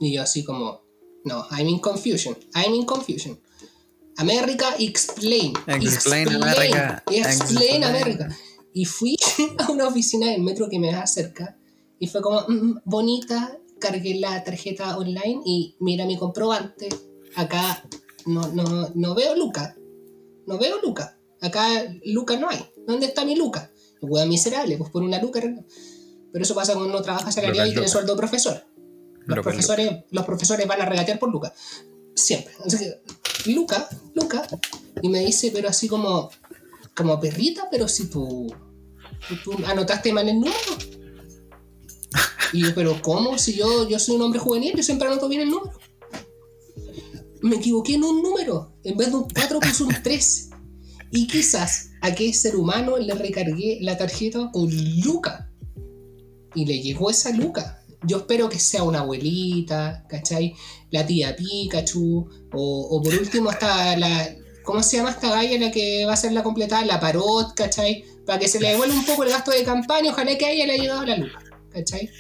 [0.01, 0.83] Y yo así como,
[1.25, 2.37] no, I'm in confusion.
[2.55, 3.39] I'm in confusion.
[4.19, 5.53] America, explain.
[5.67, 7.03] Explain America.
[7.11, 7.85] Explain Explain.
[7.85, 8.29] America.
[8.73, 9.17] Y fui
[9.59, 11.59] a una oficina del metro que me da cerca.
[11.99, 16.89] Y fue como, "Mm, bonita, cargué la tarjeta online y mira mi comprobante.
[17.35, 17.83] Acá
[18.27, 19.77] no, no, no veo Luca.
[20.47, 21.19] No veo Luca.
[21.41, 21.69] Acá
[22.05, 22.65] Luca no hay.
[22.87, 23.71] ¿Dónde está mi Luca?
[24.01, 25.41] Hueá miserable, pues por una Luca.
[25.41, 28.66] Pero eso pasa cuando uno trabaja salariado y tiene sueldo de profesor.
[29.27, 31.53] Los profesores, los profesores van a regatear por Luca.
[32.15, 32.55] Siempre.
[32.65, 34.47] Así que, Luca, Luca.
[35.03, 36.31] Y me dice, pero así como,
[36.95, 38.53] como perrita, pero si tú,
[39.45, 40.57] tú anotaste mal el número.
[42.53, 43.37] Y yo, pero ¿cómo?
[43.39, 45.79] Si yo, yo soy un hombre juvenil, yo siempre anoto bien el número.
[47.43, 48.73] Me equivoqué en un número.
[48.85, 50.51] En vez de un 4 puse un 3.
[51.11, 54.71] Y quizás a qué ser humano le recargué la tarjeta con
[55.03, 55.51] Luca.
[56.55, 57.83] Y le llegó esa Luca.
[58.07, 60.55] Yo espero que sea una abuelita, ¿cachai?
[60.91, 62.29] La tía Pikachu.
[62.53, 64.37] O, o por último está la...
[64.65, 66.85] ¿Cómo se llama esta galla la que va a ser la completada?
[66.85, 68.05] La Parot, ¿cachai?
[68.25, 70.11] Para que se le devuelva un poco el gasto de campaña.
[70.11, 71.39] Ojalá que a ella le haya llegado la Luca,
[71.71, 72.11] ¿cachai?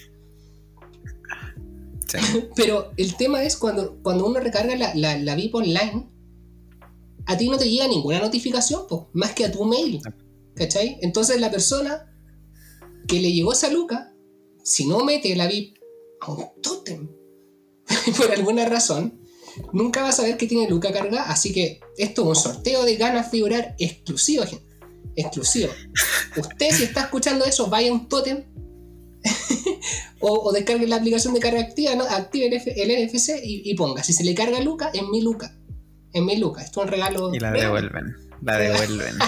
[2.07, 2.20] Sí.
[2.57, 6.09] Pero el tema es cuando, cuando uno recarga la, la, la VIP online,
[7.27, 10.01] a ti no te llega ninguna notificación, po, más que a tu mail.
[10.55, 10.99] ¿Cachai?
[11.03, 12.12] Entonces la persona
[13.07, 14.12] que le llegó esa luca,
[14.62, 15.76] si no mete la VIP
[16.27, 17.09] a un tótem,
[18.17, 19.21] por alguna razón,
[19.73, 21.25] nunca va a saber que tiene luca cargada.
[21.31, 24.65] Así que esto es un sorteo de ganas figurar exclusivo, gente.
[25.17, 25.71] Exclusivo.
[26.37, 28.45] Usted, si está escuchando eso, vaya a un tótem
[30.21, 32.05] o, o descargue la aplicación de carga activa, ¿no?
[32.05, 34.03] active el, F- el NFC y, y ponga.
[34.05, 35.57] Si se le carga Luca, en mi Luca.
[36.12, 36.62] En mi Luca.
[36.62, 37.35] Esto es un regalo.
[37.35, 37.65] Y la real.
[37.67, 38.15] devuelven.
[38.43, 39.15] La devuelven.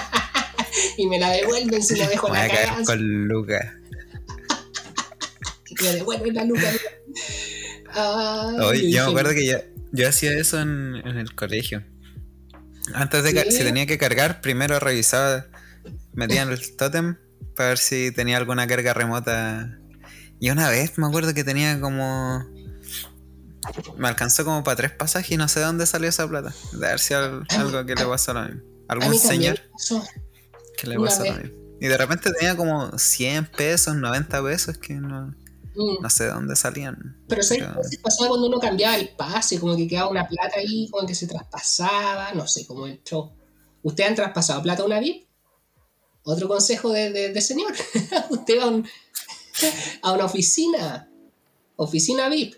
[0.96, 2.84] Y me la devuelven si la dejo Voy la cagada.
[2.84, 3.64] con Lucas.
[5.80, 6.70] Y me devuelven la Luca.
[8.60, 9.58] Hoy, yo dije, me acuerdo que yo,
[9.92, 11.84] yo hacía eso en, en el colegio.
[12.94, 15.46] Antes de que si tenía que cargar, primero revisaba,
[16.14, 17.16] metía en el totem
[17.54, 19.78] para ver si tenía alguna carga remota.
[20.40, 22.44] Y una vez me acuerdo que tenía como.
[23.98, 26.54] Me alcanzó como para tres pasajes y no sé de dónde salió esa plata.
[26.72, 28.62] De ver si al- algo que le pasó a lo mismo.
[28.88, 29.56] A Algún mí también.
[29.78, 30.02] señor
[30.78, 31.42] que le pasó lo vez.
[31.44, 31.58] mismo.
[31.80, 35.34] Y de repente tenía como 100 pesos, 90 pesos que no,
[35.78, 36.02] mm.
[36.02, 37.24] no sé de dónde salían.
[37.28, 39.58] Pero ¿sabes qué pasaba cuando uno cambiaba el pase?
[39.60, 43.32] Como que quedaba una plata ahí, como que se traspasaba, no sé, como el show.
[43.82, 45.26] ¿Ustedes han traspasado plata a una VIP?
[46.24, 47.72] Otro consejo de, de- de señor.
[48.30, 48.86] Usted va a, un-
[50.02, 51.08] a una oficina,
[51.76, 52.56] oficina VIP,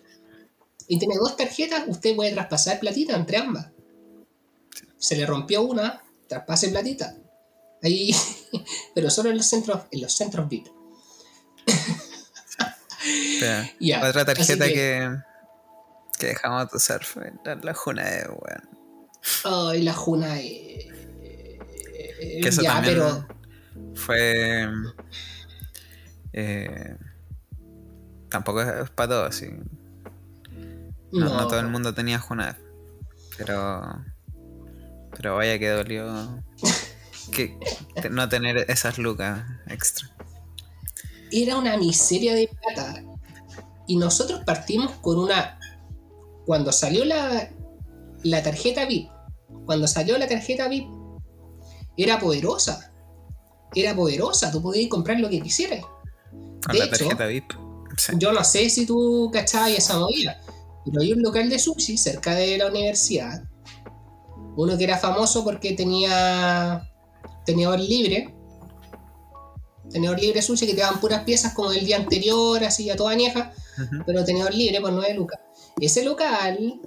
[0.88, 3.68] y tiene dos tarjetas, usted puede traspasar platita entre ambas.
[4.98, 7.16] Se le rompió una, traspase platita.
[7.82, 8.10] Ahí,
[8.94, 10.66] pero solo en los centros, en los centros VIP.
[13.40, 13.68] Pero-
[14.08, 15.18] Otra tarjeta que- que,
[16.18, 18.68] que dejamos de usar fue la, la Juna de weón.
[19.44, 20.38] Ay, la Juna.
[20.40, 20.88] eh,
[21.22, 23.26] eh, Que eso ya, también pero.
[23.94, 24.68] fue.
[26.32, 26.96] eh,
[28.28, 29.48] tampoco es para todos, sí.
[31.12, 32.56] No, No, no todo el mundo tenía Juna.
[33.36, 34.04] Pero.
[35.16, 36.42] Pero vaya que dolió.
[37.32, 37.58] que
[38.10, 40.08] no tener esas lucas extra.
[41.32, 43.02] Era una miseria de plata.
[43.86, 45.58] Y nosotros partimos con una.
[46.46, 47.50] Cuando salió la,
[48.22, 49.08] la tarjeta VIP,
[49.66, 50.88] cuando salió la tarjeta VIP,
[51.96, 52.92] era poderosa.
[53.74, 55.84] Era poderosa, tú podías comprar lo que quisieras.
[56.30, 57.52] Con De la hecho, tarjeta VIP.
[57.96, 58.12] Sí.
[58.18, 60.40] Yo no sé si tú cachabas esa movida,
[60.84, 63.42] pero hay un local de sushi cerca de la universidad.
[64.56, 66.88] Uno que era famoso porque tenía
[67.44, 68.34] tenedor libre.
[69.90, 73.12] Tenedor libre sushi que te daban puras piezas como del día anterior, así a toda
[73.12, 73.52] añeja,
[74.06, 75.40] pero tenedor libre por 9 lucas.
[75.80, 76.80] Ese local,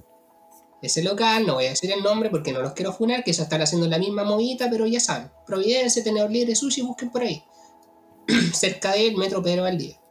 [0.81, 3.43] ese local, no voy a decir el nombre porque no los quiero funar, que ya
[3.43, 5.31] están haciendo la misma movida, pero ya saben.
[5.45, 7.43] Providencia, tenedor libre sushi, busquen por ahí.
[8.53, 10.03] cerca del metro Pedro Valdivia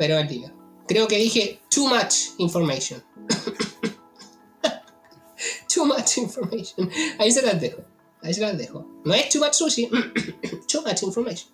[0.00, 0.54] pero en línea.
[0.88, 3.04] Creo que dije too much information.
[5.74, 6.90] too much information.
[7.18, 7.82] Ahí se las dejo.
[8.22, 8.86] Ahí se las dejo.
[9.04, 9.88] No es too much sushi,
[10.68, 11.50] too much information.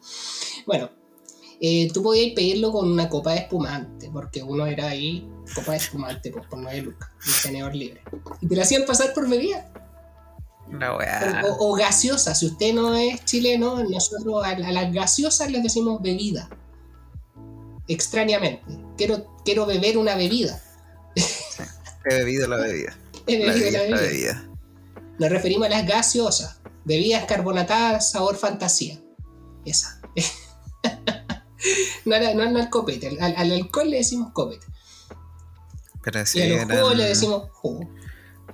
[0.66, 0.90] Bueno,
[1.60, 5.78] eh, tú podías pedirlo con una copa de espumante, porque uno era ahí, copa de
[5.78, 8.02] espumante, pues por 9 lucas, un tenedor libre.
[8.40, 9.70] Y te lo hacían pasar por bebida.
[10.70, 11.44] La weá.
[11.46, 16.02] O, o gaseosa, si usted no es chileno, nosotros a, a las gaseosas les decimos
[16.02, 16.50] bebida.
[17.88, 18.64] Extrañamente.
[18.96, 20.60] Quiero, quiero beber una bebida.
[22.04, 22.96] He bebido la bebida.
[23.26, 24.48] He La bebido bebida, la la bebida.
[25.18, 26.60] Nos referimos a las gaseosas.
[26.84, 29.00] Bebidas carbonatadas, sabor fantasía.
[29.64, 30.00] Esa.
[32.04, 33.16] no, al- no, no al copete.
[33.20, 34.66] Al, al alcohol le decimos copete.
[36.02, 37.88] Pero sí, y a los eran- le decimos jugo.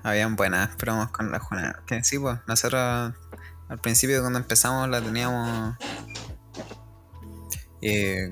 [0.02, 1.82] habían buenas promos con la Juana.
[1.86, 3.12] Que sí, pues, nosotros
[3.68, 5.76] al principio cuando empezamos la teníamos
[7.82, 8.30] eh,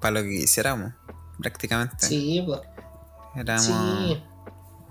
[0.00, 0.92] para lo que quisiéramos,
[1.38, 2.06] prácticamente.
[2.06, 2.60] Sí, pues.
[3.34, 4.22] Éramos Sí.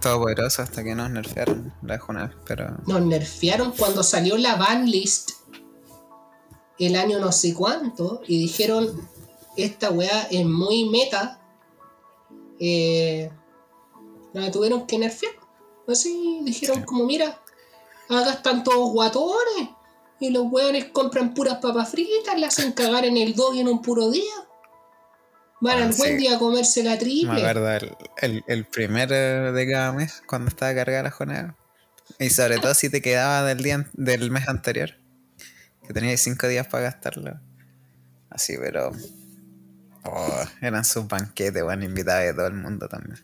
[0.01, 1.99] Todopoderosos hasta que nos nerfearon la
[2.45, 5.31] pero Nos nerfearon cuando salió la ban list
[6.79, 9.07] el año no sé cuánto y dijeron
[9.57, 11.39] esta weá es muy meta.
[12.59, 13.29] Eh,
[14.33, 15.33] la tuvieron que nerfear.
[15.87, 16.83] Así dijeron Sí.
[16.85, 17.41] como mira,
[18.09, 19.69] acá están todos guatones
[20.19, 23.81] y los weones compran puras papas fritas, las hacen cagar en el dog en un
[23.81, 24.33] puro día.
[25.61, 26.17] Van al buen sí.
[26.17, 27.31] día a comerse la me triple.
[27.47, 31.55] acuerdo el, el, el primer eh, de cada mes cuando estaba cargada la jornada.
[32.19, 34.95] Y sobre todo si te quedaba del día del mes anterior,
[35.87, 37.39] que tenías cinco días para gastarlo.
[38.29, 38.91] Así, pero
[40.03, 43.19] oh, eran sus banquetes, bueno, invitados de todo el mundo también.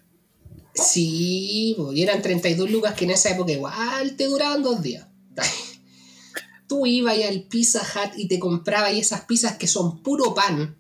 [0.74, 5.08] Sí, y eran 32 lucas que en esa época igual te duraban dos días.
[6.68, 10.78] Tú ibas al Pizza Hut y te comprabas esas pizzas que son puro pan.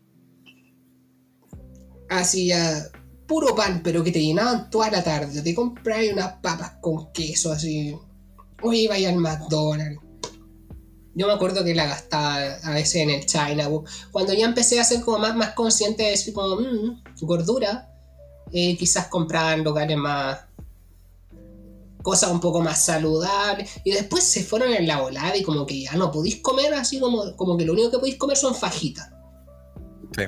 [2.09, 2.89] Así ya,
[3.27, 5.41] puro pan, pero que te llenaban toda la tarde.
[5.41, 7.95] Te comprabas ahí unas papas con queso así.
[8.61, 10.01] O ibas ahí al McDonald's.
[11.15, 13.67] Yo me acuerdo que la gastaba a veces en el China.
[14.11, 17.89] Cuando ya empecé a ser como más, más consciente de decir como, "Mm, gordura,
[18.51, 20.39] eh, quizás compraban locales más
[22.03, 25.81] cosas un poco más saludables y después se fueron en la volada y como que
[25.81, 29.09] ya no podéis comer así como, como que lo único que podéis comer son fajitas
[30.15, 30.23] Sí.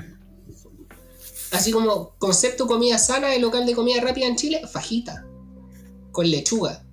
[1.52, 5.26] Así como concepto comida sana de local de comida rápida en Chile fajita
[6.12, 6.84] con lechuga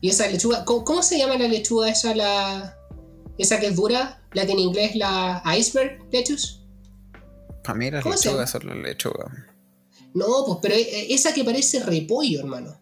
[0.00, 2.76] y esa lechuga ¿cómo, cómo se llama la lechuga esa la
[3.38, 6.58] esa que es dura la que en inglés es la iceberg lettuce
[7.64, 9.28] Para mí las ¿Cómo se lechugas son las lechugas.
[10.14, 12.78] No, pues, pero eh, esa que parece repollo, hermano.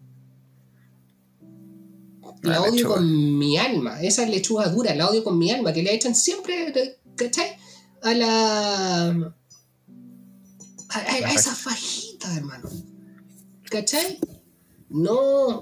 [2.42, 2.94] La La odio lechuga.
[2.96, 4.00] con mi alma.
[4.02, 5.72] Esa lechuga dura, la odio con mi alma.
[5.72, 7.56] Que le echan siempre, ¿cachai?
[8.02, 9.34] A la.
[10.90, 12.68] A, a- a La esa fajita, hermano.
[13.70, 14.18] ¿Cachai?
[14.88, 15.12] No.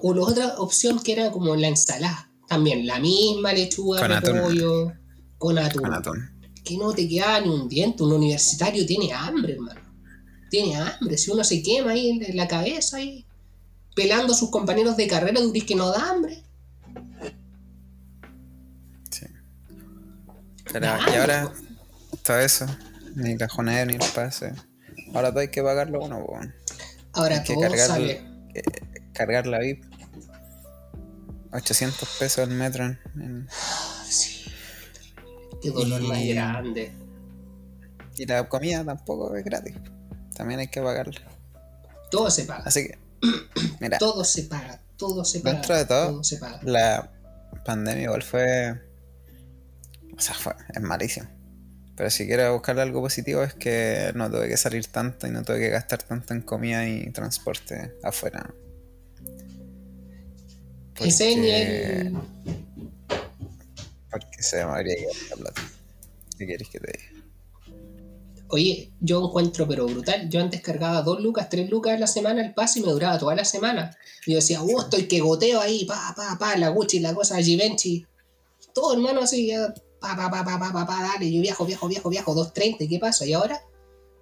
[0.03, 2.31] O la otra opción que era como la ensalada.
[2.49, 4.93] También la misma lechuga, Con repollo,
[5.37, 5.83] con atún.
[5.83, 6.31] Con atún.
[6.65, 8.03] Que no te queda ni un diente.
[8.03, 9.81] Un universitario tiene hambre, hermano.
[10.51, 11.19] Tiene hambre.
[11.19, 13.27] Si uno se quema ahí en la cabeza, ahí,
[13.95, 16.43] pelando a sus compañeros de carrera, dices que no da hambre.
[19.11, 19.27] Sí.
[20.73, 21.53] Pero, Da y ahora,
[22.23, 22.67] todo eso,
[23.15, 24.53] ni jornada ni el pase.
[25.15, 26.25] Ahora todo hay que pagarlo uno.
[27.13, 28.23] Ahora Hay que todo cargar, sale.
[28.55, 28.63] eh,
[29.13, 29.85] cargar la VIP.
[31.53, 32.85] 800 pesos el metro.
[32.85, 33.49] en- en-
[34.09, 34.45] Sí.
[35.63, 36.93] Qué dolor más grande.
[38.17, 39.75] y la comida tampoco es gratis.
[40.37, 41.21] También hay que pagarla.
[42.11, 42.65] Todo se paga.
[42.67, 42.99] Así que,
[43.81, 44.81] mira, Todo se paga.
[44.97, 45.53] Todo se paga.
[45.59, 46.61] Dentro de todo, se paga.
[46.65, 47.13] la
[47.65, 48.73] pandemia igual fue.
[50.17, 51.29] O sea, fue, es malísimo.
[51.99, 55.43] Pero si quiero buscarle algo positivo es que no tuve que salir tanto y no
[55.43, 58.55] tuve que gastar tanto en comida y transporte afuera.
[60.97, 62.17] Porque- nivel.
[64.13, 64.95] Porque se me habría
[65.31, 65.63] la plata.
[66.39, 67.25] ¿Qué quieres que te diga?
[68.51, 70.29] Oye, yo encuentro pero brutal.
[70.31, 73.19] Yo antes cargaba dos lucas, tres lucas a la semana el pase y me duraba
[73.19, 73.97] toda la semana.
[74.25, 77.43] Y yo decía, oh, estoy que goteo ahí, pa, pa, pa, la Gucci, la cosa,
[77.43, 78.07] Givenchy.
[78.73, 81.89] Todo hermano así, ya, pa, pa, pa, pa, pa, pa, pa, dale, yo viajo, viajo,
[81.89, 83.27] viajo, viajo, 2.30, ¿y qué pasa?
[83.27, 83.63] Y ahora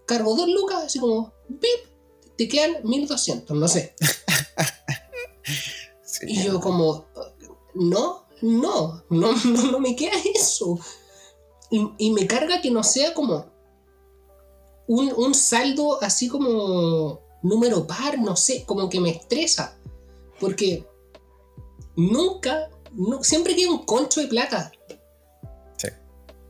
[0.06, 1.90] cargo dos lucas, así como, pip,
[2.38, 3.94] te quedan 1.200, no sé.
[6.02, 7.06] Sí, Y yo como,
[7.74, 10.78] no, no, no, no, no me queda eso.
[11.70, 13.46] Y, y me carga que no sea como
[14.86, 19.78] un, un saldo así como número par, no sé, como que me estresa.
[20.40, 20.86] Porque
[21.96, 24.72] nunca, nu- siempre queda un concho de plata.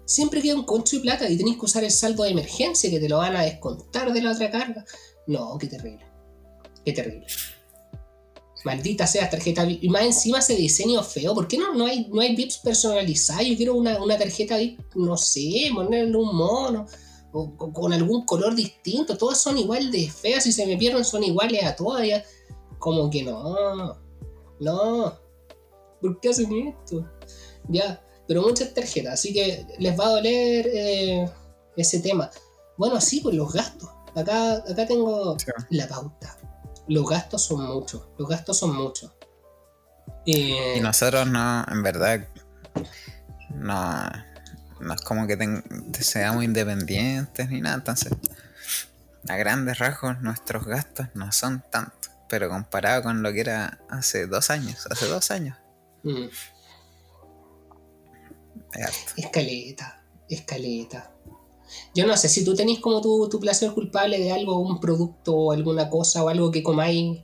[0.07, 3.01] Siempre queda un concho de plata y tenés que usar el saldo de emergencia que
[3.01, 4.85] te lo van a descontar de la otra carga.
[5.27, 6.07] No, qué terrible.
[6.85, 7.27] Qué terrible.
[8.64, 9.83] Maldita sea tarjeta VIP.
[9.83, 11.35] Y más encima ese diseño feo.
[11.35, 13.47] ¿Por qué no, no, hay, no hay VIPs personalizados?
[13.47, 16.87] Yo quiero una, tarjeta VIP, no sé, ponerle un mono.
[17.33, 19.19] O, con algún color distinto.
[19.19, 20.45] Todas son igual de feas.
[20.45, 22.07] Si se me pierden, son iguales a todas.
[22.79, 23.99] Como que no.
[24.61, 25.19] No.
[26.01, 27.05] ¿Por qué hacen esto?
[27.69, 28.06] Ya.
[28.28, 29.14] Pero muchas tarjetas.
[29.14, 31.30] Así que les va a doler eh,
[31.76, 32.30] ese tema.
[32.76, 33.90] Bueno, sí, pues los gastos.
[34.14, 35.36] Acá, acá tengo
[35.70, 36.36] la pauta
[36.88, 39.12] los gastos son muchos, los gastos son muchos.
[40.24, 42.28] y nosotros no, en verdad,
[43.50, 44.10] no,
[44.80, 45.36] no es como que
[46.00, 48.12] seamos independientes ni nada, entonces,
[49.28, 54.26] a grandes rasgos nuestros gastos no son tantos, pero comparado con lo que era hace
[54.26, 55.56] dos años, hace dos años.
[56.02, 56.26] Mm.
[59.16, 61.12] Escaleta, escaleta.
[61.95, 65.35] Yo no sé si tú tenés como tu, tu placer culpable de algo, un producto
[65.35, 67.21] o alguna cosa o algo que comáis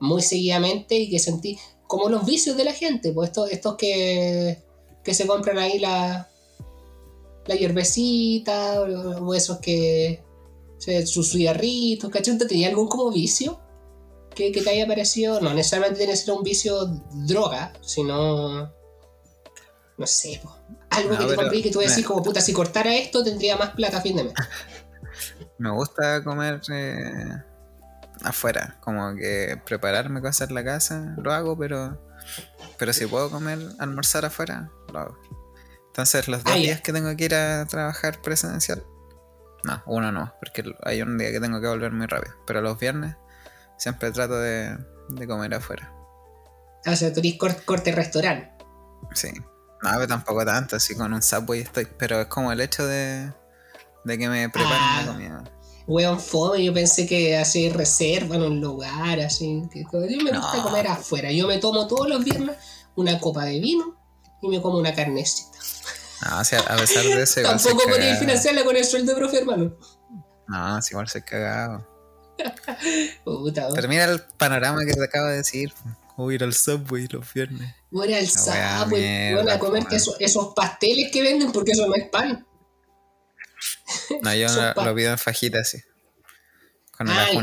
[0.00, 4.62] muy seguidamente y que sentís como los vicios de la gente, pues estos, estos que,
[5.02, 6.30] que se compran ahí la,
[7.46, 10.22] la hierbecita o, esos que
[11.04, 12.38] sus cigarritos, ¿cachai?
[12.38, 13.60] ¿Tenía algún como vicio
[14.34, 15.40] que, que, te haya parecido?
[15.40, 16.86] No necesariamente tiene que ser un vicio
[17.26, 18.72] droga, sino
[20.00, 20.40] no sé,
[20.90, 23.70] algo que te compré y que tú decís como puta, si cortara esto tendría más
[23.70, 24.34] plata a fin de mes.
[25.58, 27.42] me gusta comer eh,
[28.22, 31.98] afuera, como que prepararme cosas en la casa, lo hago, pero
[32.78, 35.18] pero si puedo comer, almorzar afuera, lo hago.
[35.88, 38.84] Entonces los dos ah, días que tengo que ir a trabajar presencial,
[39.64, 42.78] no, uno no, porque hay un día que tengo que volver muy rápido, pero los
[42.78, 43.16] viernes
[43.76, 44.78] siempre trato de,
[45.26, 45.92] comer afuera.
[46.86, 48.50] Ah, o sea, tú corte restaurante.
[49.14, 49.30] Sí,
[49.82, 51.86] no, pero tampoco tanto, así con un Subway estoy.
[51.98, 53.32] Pero es como el hecho de,
[54.04, 55.44] de que me preparen la ah, comida.
[55.86, 59.62] Weón, fome, yo pensé que así reserva en un lugar, así.
[59.72, 61.32] Que, yo me gusta comer afuera.
[61.32, 62.56] Yo me tomo todos los viernes
[62.94, 63.96] una copa de vino
[64.42, 65.58] y me como una carnecita.
[66.28, 67.40] No, o sea, a pesar de eso.
[67.42, 69.72] Tampoco podía financiarla con el sueldo, profe, hermano.
[70.46, 71.86] No, si igual se cagado.
[73.24, 75.72] Puta, Pero mira el panorama que te acabo de decir.
[76.22, 77.74] O ir al Subway los viernes.
[77.90, 82.46] O ir al Subway, a comer esos, pasteles que venden porque eso no es pan.
[84.20, 84.46] No, yo
[84.84, 85.78] lo, pido en fajita así.
[86.90, 87.38] Con una Ay,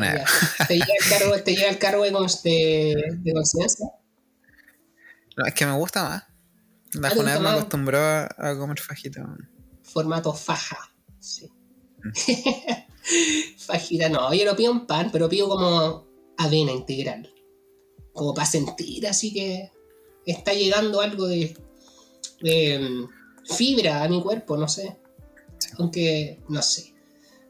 [0.68, 2.12] ¿Te llega el cargo, te llega el cargo de,
[3.18, 3.88] de, conciencia?
[5.36, 6.24] No, es que me gusta más.
[6.94, 9.26] La ah, me acostumbró a, comer fajita.
[9.82, 10.78] Formato faja.
[11.20, 11.52] Sí.
[12.04, 12.12] Mm.
[13.58, 16.06] fajita, no, yo lo pido en pan, pero pido como
[16.38, 17.34] avena integral
[18.18, 19.72] como para sentir así que
[20.28, 21.56] está llegando algo de,
[22.42, 24.98] mm, fibra a mi cuerpo, no sé.
[25.80, 26.94] Aunque, no sé.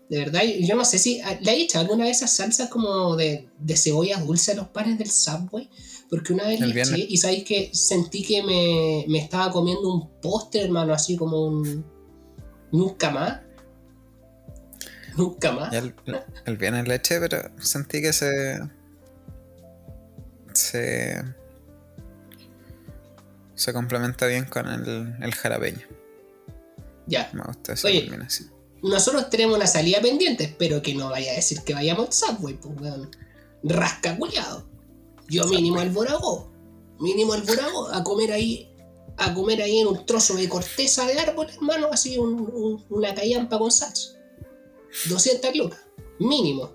[0.10, 3.50] De verdad, yo no sé si le he hecho alguna vez esas salsas como de,
[3.76, 5.70] cebolla dulce a los panes del Subway.
[6.10, 10.62] Porque una vez le eché y sabéis que sentí que me, estaba comiendo un postre,
[10.62, 11.86] hermano, así como un.
[12.72, 13.42] Nunca más.
[15.18, 15.74] Nunca más.
[15.74, 15.94] el,
[16.46, 18.60] el viernes le eché, pero sentí que se
[20.58, 21.24] se,
[23.56, 25.88] se complementa bien con el, el jalapeño.
[27.06, 27.30] Ya.
[27.34, 28.52] Me gusta esa Oye, combinación.
[28.84, 32.56] Nosotros tenemos una salida pendiente, espero que no vaya a decir que vayamos al Subway,
[32.56, 33.10] pues weón.
[33.64, 34.18] Rasca
[35.30, 36.52] Yo mínimo al Borago.
[37.00, 37.44] Mínimo al
[37.92, 38.72] a comer ahí.
[39.18, 43.58] A comer ahí en un trozo de corteza de árbol, hermano, así un, una callampa
[43.58, 44.12] con salsa.
[45.10, 45.80] 200 lucas,
[46.20, 46.72] mínimo.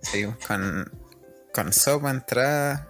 [0.00, 0.90] Sí, con,
[1.52, 2.88] con sopa, entrada.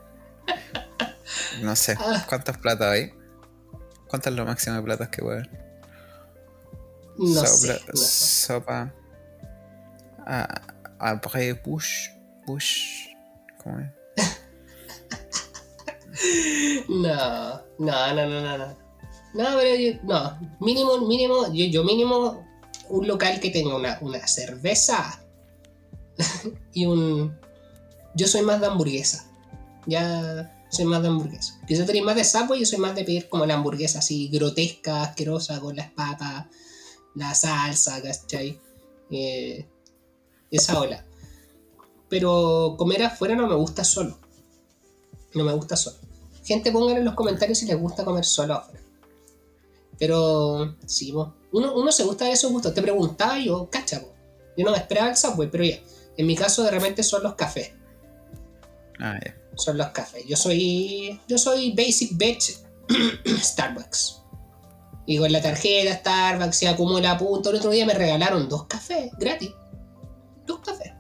[1.61, 1.97] No sé.
[1.99, 2.25] Ah.
[2.29, 3.13] ¿Cuántos platos hay?
[4.09, 5.49] ¿Cuánto es lo máximo de platos que puede?
[7.19, 8.93] No sé, Sopa.
[10.27, 10.63] Ah,
[10.99, 12.11] après push.
[12.47, 13.09] Push.
[13.63, 13.91] ¿Cómo es?
[16.89, 18.83] no, no, no, no, no.
[19.35, 20.57] No, pero yo, no.
[20.61, 22.47] Mínimo, mínimo, yo, yo mínimo
[22.89, 25.23] un local que tenga una, una cerveza
[26.73, 27.42] y un
[28.15, 29.27] yo soy más de hamburguesa.
[29.87, 31.61] Ya soy más de hamburguesa.
[31.69, 35.03] Yo tenéis más de sapo, yo soy más de pedir como la hamburguesa así grotesca,
[35.03, 36.47] asquerosa, con las papas,
[37.15, 38.59] la salsa, ¿cachai?
[39.11, 39.67] Eh,
[40.51, 41.05] esa ola.
[42.09, 44.19] Pero comer afuera no me gusta solo.
[45.35, 45.97] No me gusta solo.
[46.45, 48.81] Gente, pongan en los comentarios si les gusta comer solo afuera.
[49.99, 52.75] Pero, sí, uno, uno se gusta de esos gustos.
[52.75, 54.03] Te preguntaba yo, cacha,
[54.57, 55.79] yo no me esperaba el Subway, pero ya.
[56.17, 57.73] En mi caso, de repente son los cafés.
[59.03, 59.19] Ah,
[59.57, 60.25] Son los cafés.
[60.27, 61.21] Yo soy.
[61.27, 62.55] Yo soy Basic Bitch
[63.27, 64.23] Starbucks.
[65.07, 67.51] Y con la tarjeta Starbucks se acumula punto.
[67.51, 69.51] El otro día me regalaron dos cafés gratis.
[70.47, 70.93] Dos cafés.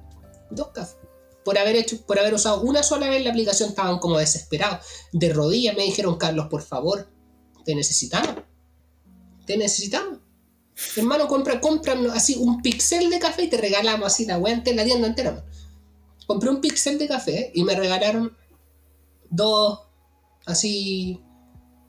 [0.50, 0.96] Dos cafés.
[1.44, 4.84] Por haber hecho, por haber usado una sola vez la aplicación estaban como desesperados.
[5.12, 7.08] De rodillas me dijeron, Carlos, por favor,
[7.64, 8.34] te necesitamos.
[9.46, 10.18] Te necesitamos.
[10.96, 14.76] Hermano, compra, compra así un pixel de café y te regalamos así la wea en
[14.76, 15.44] la tienda entera.
[16.32, 18.34] Compré un pixel de café y me regalaron
[19.28, 19.80] dos
[20.46, 21.20] así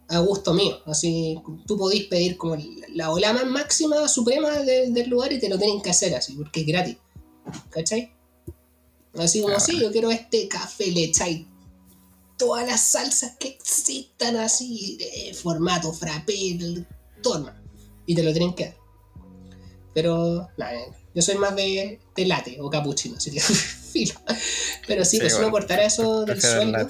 [0.10, 0.80] a gusto mío.
[0.86, 2.58] Así tú podís pedir como
[2.90, 6.60] la ola más máxima, suprema del lugar y te lo tienen que hacer así, porque
[6.60, 6.98] es gratis.
[7.70, 8.12] ¿Cachai?
[9.14, 11.46] Así como, si yo quiero este café, le echáis
[12.38, 16.86] todas las salsas que existan así, de formato frappé,
[17.22, 17.50] todo,
[18.06, 18.76] Y te lo tienen que dar.
[19.94, 20.74] Pero, nada,
[21.16, 23.40] yo soy más de, de latte o cappuccino, así que
[23.94, 24.20] filo.
[24.88, 26.88] Pero sí, pues uno cortara eso del sueldo.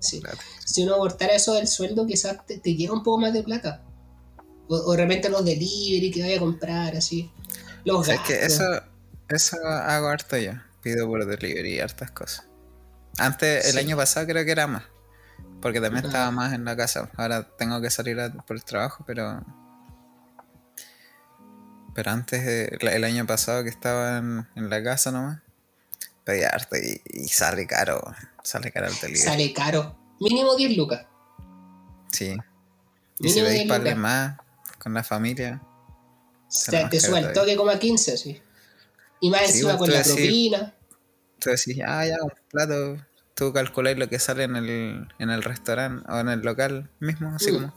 [0.00, 0.22] Sí.
[0.64, 3.82] Si uno cortara eso del sueldo, quizás te, llega un poco más de plata.
[4.68, 7.30] O, de repente los delivery que vaya a comprar, así.
[7.84, 8.30] Los gastos.
[8.30, 8.64] Es que eso,
[9.28, 10.52] eso hago harto yo.
[10.82, 12.46] Pido por delivery hartas cosas.
[13.18, 14.84] Antes, el año pasado creo que era más.
[15.60, 17.10] Porque también estaba más en la casa.
[17.16, 19.42] Ahora tengo que salir por el trabajo, pero.
[21.94, 25.40] Pero antes, el año pasado que estaba en, la casa nomás,
[26.26, 28.02] pedía harto y, sale caro.
[28.42, 29.16] Sale caro el delivery.
[29.16, 29.96] Sale caro.
[30.20, 31.06] Mínimo 10 lucas.
[32.12, 32.36] Sí.
[33.20, 34.36] Y si veis para más
[34.78, 35.62] con la familia.
[35.62, 38.42] O te, te sube el toque como a 15, sí.
[39.20, 40.74] Y más encima pues, con la propina.
[41.38, 42.98] Tú decís, ah, ya, un plato
[43.36, 47.32] tú calculáis lo que sale en el, en el restaurante o en el local mismo,
[47.36, 47.54] así mm.
[47.54, 47.76] como,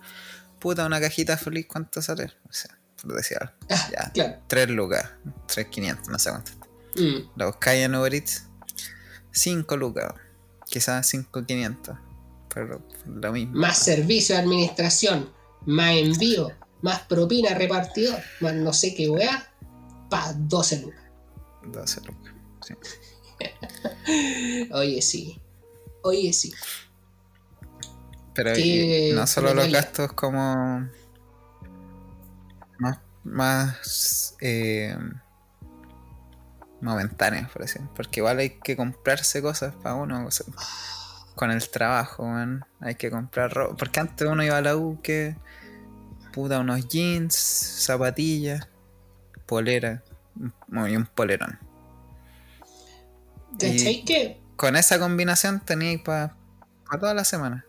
[0.57, 2.31] puta, una cajita feliz, ¿cuánto sale?
[2.49, 3.53] O sea, por decir algo.
[3.69, 4.41] Ah, ya, claro.
[4.47, 5.11] 3 lucas,
[5.47, 6.51] 3.500, no sé cuánto.
[6.95, 7.29] Mm.
[7.35, 8.45] Lo buscáis en Uber Eats,
[9.31, 10.13] 5 lucas,
[10.65, 11.99] quizás 5.500,
[12.53, 13.55] pero lo mismo.
[13.55, 15.31] Más servicio de administración,
[15.65, 19.51] más envío, más propina repartidor, más no sé qué weá,
[20.09, 21.03] pa 12 lucas.
[21.63, 22.75] 12 lucas, sí.
[24.71, 25.39] Oye, sí.
[26.03, 26.53] Oye, sí.
[28.33, 28.53] Pero
[29.15, 30.87] no solo los gastos como
[32.77, 34.95] más, más eh,
[36.81, 37.81] momentáneos, por decir.
[37.95, 40.29] Porque igual hay que comprarse cosas para uno.
[41.35, 42.65] con el trabajo, man.
[42.79, 43.75] Hay que comprar ropa.
[43.77, 45.35] Porque antes uno iba a la U que.
[46.33, 48.67] Puta, unos jeans, zapatillas,
[49.45, 50.03] polera
[50.69, 51.59] y un polerón.
[53.57, 54.39] ¿Cachai que?
[54.55, 56.35] Con esa combinación tenéis para
[56.99, 57.65] toda la semana.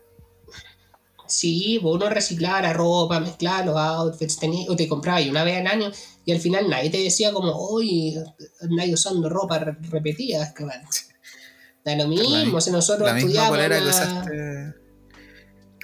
[1.31, 4.37] Sí, uno reciclaba la ropa, mezclaba los outfits,
[4.67, 5.91] o te compraba una vez al año
[6.25, 8.15] y al final nadie te decía como, hoy
[8.69, 10.65] nadie usando ropa repetida, es que
[11.83, 13.57] Da lo mismo, si nosotros la estudiábamos.
[13.57, 14.73] Misma que usaste,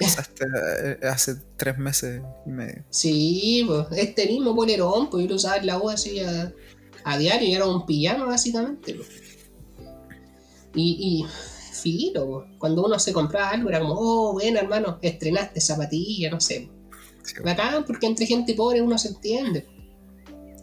[0.00, 0.44] usaste
[0.84, 2.84] eh, hace tres meses y medio.
[2.88, 6.52] Sí, pues, este mismo polerón, pues yo lo usaba en la U así a,
[7.02, 8.94] a diario y era un pijama básicamente.
[8.94, 9.08] Pues.
[10.76, 11.26] Y, y
[11.74, 16.70] filo, cuando uno se compraba algo era como, oh, bueno, hermano, estrenaste zapatilla, no sé.
[17.44, 19.66] Bacán, porque entre gente pobre uno se entiende.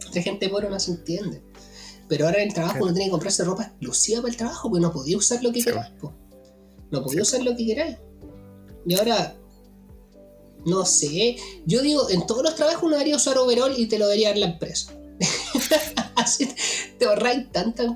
[0.06, 1.42] Entre gente pobre uno se entiende.
[2.08, 4.82] Pero ahora en el trabajo uno tiene que comprarse ropa exclusiva para el trabajo, porque
[4.82, 5.92] no podía usar lo que queráis.
[6.90, 7.96] No podía usar lo que queráis.
[8.86, 9.36] Y ahora,
[10.64, 11.36] no sé.
[11.64, 14.38] Yo digo, en todos los trabajos uno debería usar overall y te lo debería dar
[14.38, 14.92] la empresa.
[16.16, 16.48] Así
[16.98, 17.86] te ahorráis tantas,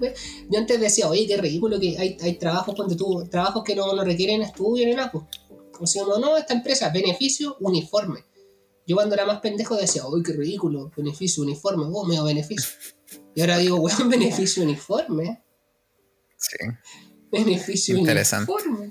[0.50, 3.94] Yo antes decía, oye, qué ridículo que hay, hay trabajos cuando tú, trabajos que no,
[3.94, 5.24] no requieren estudio ni nada, pues.
[5.72, 8.24] Como si uno, no, esta empresa, beneficio uniforme.
[8.90, 12.70] Yo cuando era más pendejo decía, oye, qué ridículo, beneficio uniforme, oh, me beneficio.
[13.36, 15.44] Y ahora digo, weón, beneficio uniforme.
[16.36, 16.56] Sí.
[17.30, 18.90] Beneficio uniforme.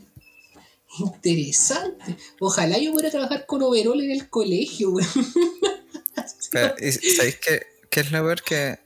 [0.99, 2.15] Interesante.
[2.39, 5.09] Ojalá yo pudiera trabajar con overol en el colegio, weón.
[6.49, 8.79] ¿sabéis qué, qué es lo peor que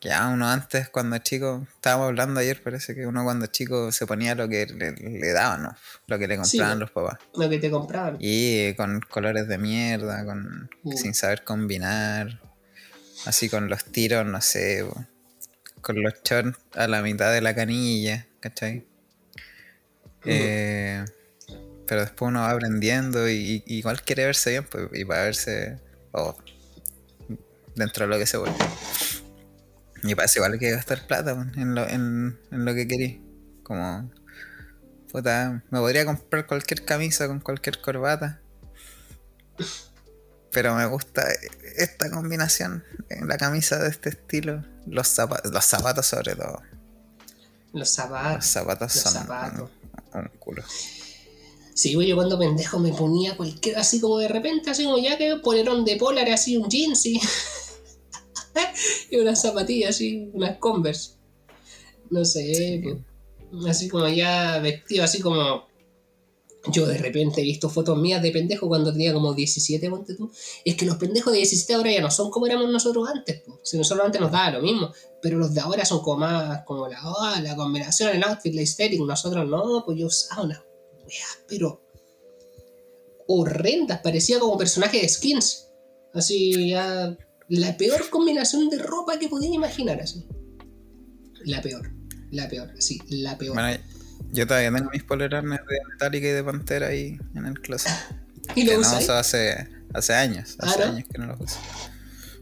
[0.00, 4.34] ya uno antes, cuando chico, estábamos hablando ayer, parece que uno cuando chico se ponía
[4.34, 5.76] lo que le, daban, ¿no?
[6.06, 7.18] Lo que le compraban los papás.
[7.34, 8.16] Lo que te compraban.
[8.20, 10.92] Y con colores de mierda, con uh.
[10.92, 12.40] sin saber combinar.
[13.26, 14.86] Así con los tiros, no sé,
[15.80, 18.86] con los shorts a la mitad de la canilla, ¿cachai?
[20.24, 20.26] Uh.
[20.26, 21.04] Eh,
[21.88, 25.80] pero después uno va aprendiendo y, igual quiere verse bien, pues, y para verse
[26.12, 26.36] oh,
[27.74, 28.56] dentro de lo que se vuelve.
[30.02, 33.22] Y parece igual que gastar plata en lo, en, lo que querí.
[33.62, 34.10] Como,
[35.10, 38.40] puta, me podría comprar cualquier camisa con cualquier corbata.
[40.50, 41.26] Pero me gusta
[41.76, 42.84] esta combinación,
[43.26, 46.62] la camisa de este estilo, los zapatos, los zapatos sobre todo.
[47.72, 48.36] Los zapatos.
[48.36, 49.70] Los zapatos son
[50.14, 50.64] Un, culo.
[51.74, 55.16] Sí, güey, yo cuando pendejo me ponía cualquier, así como de repente, así como ya
[55.18, 57.20] que ponerón de polar, así un jeans y,
[59.10, 61.12] y unas zapatillas, así, unas Converse.
[62.10, 65.68] No sé, pues, así como ya vestido, así como
[66.66, 70.30] yo de repente he visto fotos mías de pendejo cuando tenía como 17, ponte tú.
[70.64, 73.42] Es que los pendejos de 17 ahora ya no son como éramos nosotros antes.
[73.62, 74.92] Si nosotros antes nos daba lo mismo.
[75.22, 78.62] Pero los de ahora son como más como la, oh, la combinación, el outfit, la
[78.62, 79.02] estética.
[79.04, 80.64] Nosotros no, pues yo usaba una
[81.06, 81.80] weas, pero
[83.26, 84.00] horrendas.
[84.00, 85.68] Parecía como personaje de skins.
[86.12, 87.16] Así, ya.
[87.48, 90.26] La peor combinación de ropa que podía imaginar, así.
[91.44, 91.90] La peor.
[92.30, 93.56] La peor, así, la peor.
[94.32, 97.92] Yo todavía tengo mis poleras de Metallica y de Pantera ahí en el closet.
[98.54, 98.92] ¿Y lo usas?
[98.92, 100.56] no uso hace, hace años.
[100.60, 100.84] Ah, Hace ¿no?
[100.92, 101.58] años que no los uso.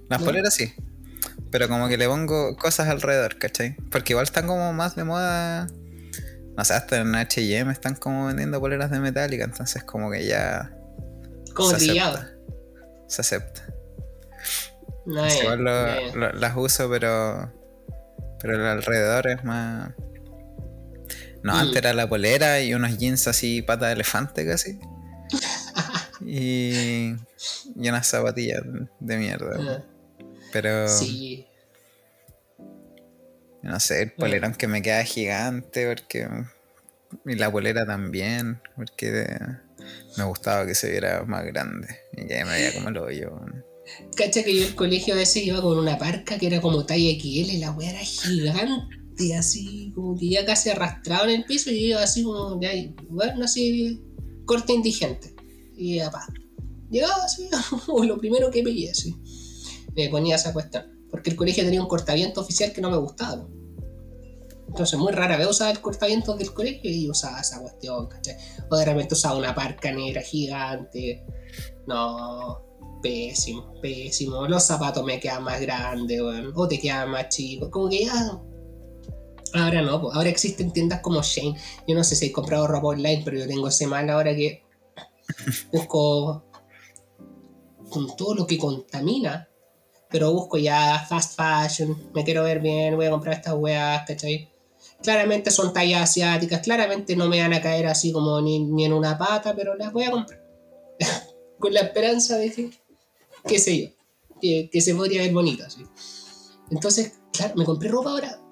[0.08, 0.26] Las ¿No?
[0.26, 0.72] poleras sí.
[1.50, 3.76] Pero como que le pongo cosas alrededor, ¿cachai?
[3.90, 5.68] Porque igual están como más de moda.
[6.56, 9.44] No sé, hasta en HM están como vendiendo poleras de Metallica.
[9.44, 10.74] Entonces como que ya
[11.54, 12.16] Como se trillado.
[12.16, 12.36] acepta.
[13.08, 13.62] Se acepta.
[15.06, 17.52] No, igual lo- lo- las uso, pero.
[18.40, 19.92] Pero el alrededor es más.
[21.42, 21.58] No, Mm.
[21.58, 24.78] antes era la polera y unos jeans así, pata de elefante casi.
[26.26, 27.14] y.
[27.76, 28.62] Y unas zapatillas
[29.00, 29.56] de mierda.
[29.60, 29.82] Ah,
[30.52, 30.88] Pero.
[30.88, 31.46] Sí.
[33.62, 36.28] No sé, el polerón que me queda gigante porque.
[37.24, 39.26] Y la polera también, porque
[40.16, 41.88] me gustaba que se viera más grande.
[42.12, 43.40] Y ya me veía como el hoyo.
[44.16, 47.10] Cacha que yo el colegio a veces iba con una parca que era como talla
[47.18, 51.86] XL, la weá era gigante, así como que ya casi arrastrado en el piso y
[51.86, 52.70] iba así como, ya,
[53.08, 54.02] bueno, así,
[54.44, 55.34] corte indigente.
[55.76, 56.26] Y ya, pa.
[56.90, 57.48] Llegaba así,
[58.06, 59.14] lo primero que veía, así.
[59.94, 60.84] Me ponía esa cuestión.
[61.10, 63.46] Porque el colegio tenía un cortaviento oficial que no me gustaba.
[64.68, 68.36] Entonces, muy rara vez usaba el cortavientos del colegio y usaba esa cuestión, ¿cachai?
[68.68, 71.24] O de repente usaba una parca negra gigante.
[71.86, 72.65] No,
[73.06, 74.48] pésimo, pésimo.
[74.48, 76.52] Los zapatos me quedan más grandes, weón.
[76.54, 77.68] O te quedan más chicos.
[77.70, 78.40] Como que ya.
[79.54, 80.16] Ahora no, pues.
[80.16, 81.56] ahora existen tiendas como Shane.
[81.86, 84.64] Yo no sé si he comprado ropa online, pero yo tengo semana ahora que
[85.72, 86.44] busco
[87.90, 89.48] con todo lo que contamina.
[90.10, 94.48] Pero busco ya fast fashion, me quiero ver bien, voy a comprar estas weas, ¿cachai?
[95.02, 98.92] Claramente son tallas asiáticas, claramente no me van a caer así como ni, ni en
[98.92, 100.42] una pata, pero las voy a comprar.
[101.58, 102.70] Con la esperanza de que,
[103.46, 105.82] qué sé yo, que, se podría ver bonito así.
[106.70, 108.42] Entonces, claro, me compré ropa ahora.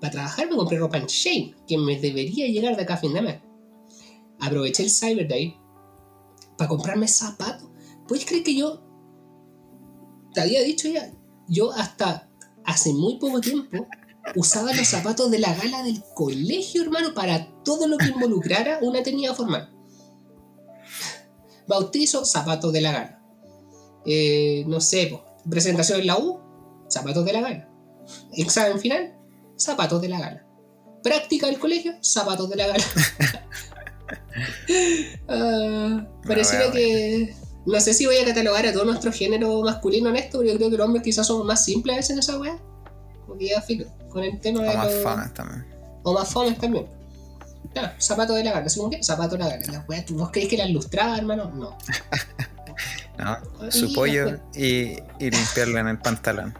[0.00, 3.14] Para trabajar me compré ropa en Shane, que me debería llegar de acá a fin
[3.14, 3.40] de mes.
[4.40, 5.56] Aproveché el Cyber Day
[6.58, 7.68] para comprarme zapatos.
[8.06, 8.82] ¿Puedes creer que yo
[10.34, 11.12] te había dicho ya?
[11.48, 12.28] Yo hasta
[12.64, 13.86] hace muy poco tiempo
[14.36, 19.02] usaba los zapatos de la gala del colegio, hermano, para todo lo que involucrara una
[19.02, 19.70] técnica formal.
[21.66, 23.13] Bautizo, zapatos de la gala.
[24.06, 26.40] Eh, no sé, po, presentación en la U,
[26.88, 27.68] zapatos de la gala.
[28.36, 29.14] Examen final,
[29.56, 30.46] zapatos de la gala.
[31.02, 32.84] Práctica del colegio, zapatos de la gala.
[35.28, 37.34] Ah, pareciera wea, que.
[37.66, 40.56] No sé si voy a catalogar a todo nuestro género masculino en esto, pero yo
[40.58, 42.58] creo que los hombres quizás somos más simples a veces en esa weá.
[43.26, 44.68] Porque ya, filo, con el tema de.
[44.70, 45.66] O más fames también.
[46.02, 46.86] o más fomes también.
[47.72, 48.68] Claro, zapato de la gana.
[48.68, 49.02] ¿Según qué?
[49.02, 49.72] Zapato de la gana.
[49.72, 51.50] Las weas, ¿tú- ¿Vos creéis que las lustraba, hermano?
[51.54, 51.78] No.
[53.18, 53.66] ¿no?
[53.68, 56.58] Y Su pollo y, y limpiarlo en el pantalón.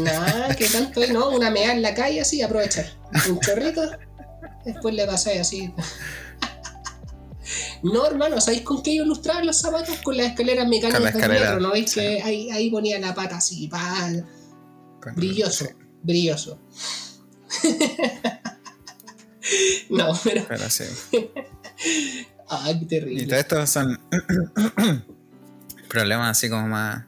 [0.00, 1.30] Nada, que tanto ¿no?
[1.30, 2.86] Una mea en la calle así, aprovechar.
[3.28, 3.82] Un chorrito,
[4.64, 5.72] después le pasáis así.
[7.82, 9.96] No, hermano, ¿sabéis con qué yo ilustraba los zapatos?
[10.02, 12.00] Con las escaleras mecánicas la del escalera, metro, ¿no veis sí.
[12.00, 14.08] que ahí, ahí ponía la pata así, pa,
[15.00, 15.66] Con- brilloso,
[16.02, 16.58] brilloso.
[19.90, 20.84] no, pero, Pero sí.
[22.48, 23.26] ay, qué Y terrible.
[23.26, 24.00] todo esto son
[25.90, 27.04] problemas así como más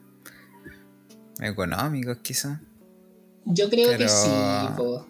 [1.41, 2.59] económicos quizás.
[3.47, 4.29] Yo creo que sí,
[4.77, 5.07] po.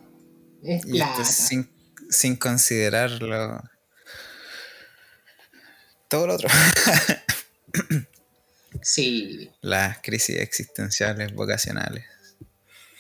[0.62, 1.24] Es Y esto plata.
[1.24, 1.68] sin,
[2.08, 3.60] sin considerarlo
[6.08, 6.48] todo lo otro.
[8.84, 12.04] Sí, Las crisis existenciales, vocacionales.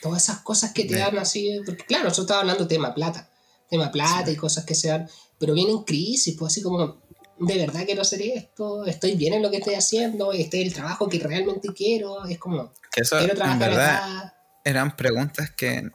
[0.00, 3.28] todas esas cosas que te dan así, porque claro, nosotros estamos hablando de tema plata,
[3.68, 5.08] tema plata y cosas que se dan,
[5.38, 7.01] pero vienen crisis, pues así como,
[7.46, 10.74] de verdad quiero hacer esto, estoy bien en lo que estoy haciendo, este es el
[10.74, 14.34] trabajo que realmente quiero, es como, Que eso quiero en trabajar verdad acá.
[14.64, 15.90] eran preguntas que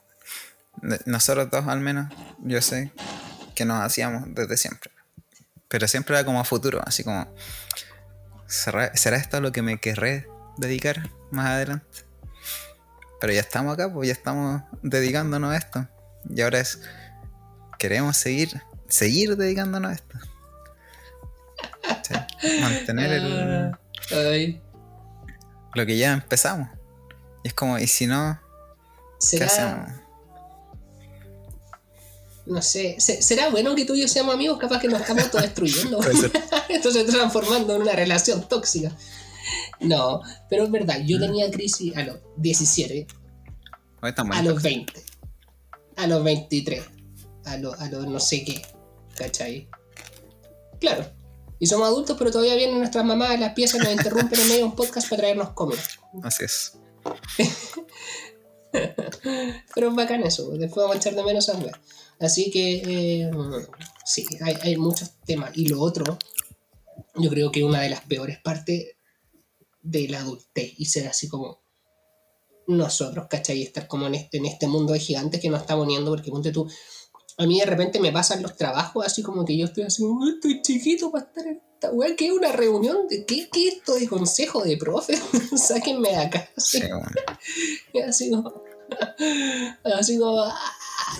[1.05, 2.91] nosotros dos al menos, yo sé,
[3.55, 4.91] que nos hacíamos desde siempre.
[5.67, 7.27] Pero siempre era como a futuro, así como,
[8.45, 10.27] ¿será, será esto lo que me querré
[10.57, 11.85] dedicar más adelante?
[13.19, 15.87] Pero ya estamos acá, pues ya estamos dedicándonos a esto.
[16.29, 16.79] Y ahora es,
[17.79, 20.19] queremos seguir, seguir dedicándonos a esto.
[22.61, 23.79] Mantener el, Ah,
[24.31, 24.61] ay.
[25.73, 26.69] lo que ya empezamos.
[27.43, 28.39] Y es como, ¿y si no?
[29.31, 29.87] ¿Qué hacemos?
[29.89, 30.03] ¿Será,
[32.45, 34.57] no sé, se- será bueno que tú y yo seamos amigos?
[34.57, 35.99] Capaz que nos estamos autodestruyendo.
[36.69, 38.91] Esto se está transformando en una relación tóxica.
[39.79, 41.05] No, pero es verdad, Mm.
[41.05, 43.07] yo tenía crisis a los 17,
[44.01, 44.93] Hoy está muy a los 20,
[45.97, 46.83] a los 23,
[47.45, 48.61] a los, a los no sé qué,
[49.15, 49.67] ¿cachai?
[50.79, 51.05] Claro.
[51.59, 54.47] Y somos adultos, pero todavía vienen nuestras mamás a las piezas y nos interrumpen en
[54.47, 55.81] medio de un podcast para traernos comida.
[56.23, 56.73] Así es.
[59.73, 61.79] Pero es bacán eso, después vamos a echar de menos esas weas.
[62.19, 63.31] Así que, eh,
[64.05, 65.51] sí, hay, hay muchos temas.
[65.55, 66.17] Y lo otro,
[67.15, 68.95] yo creo que una de las peores partes
[69.81, 71.61] de la adultez y ser así como
[72.67, 73.59] nosotros, ¿cachai?
[73.59, 76.31] Y estar como en este, en este mundo de gigantes que nos está poniendo, porque
[76.31, 76.69] ponte tú,
[77.37, 80.29] a mí de repente me pasan los trabajos así como que yo estoy así, "Ay,
[80.35, 83.07] estoy chiquito para estar en esta wea, ¿qué es una reunión?
[83.07, 85.15] de ¿Qué, qué es esto de consejo de profe?
[85.57, 86.49] Sáquenme de acá.
[86.57, 86.89] Sí, así.
[86.89, 87.13] bueno.
[87.93, 88.53] Y así como,
[89.83, 90.59] así como, "Ah,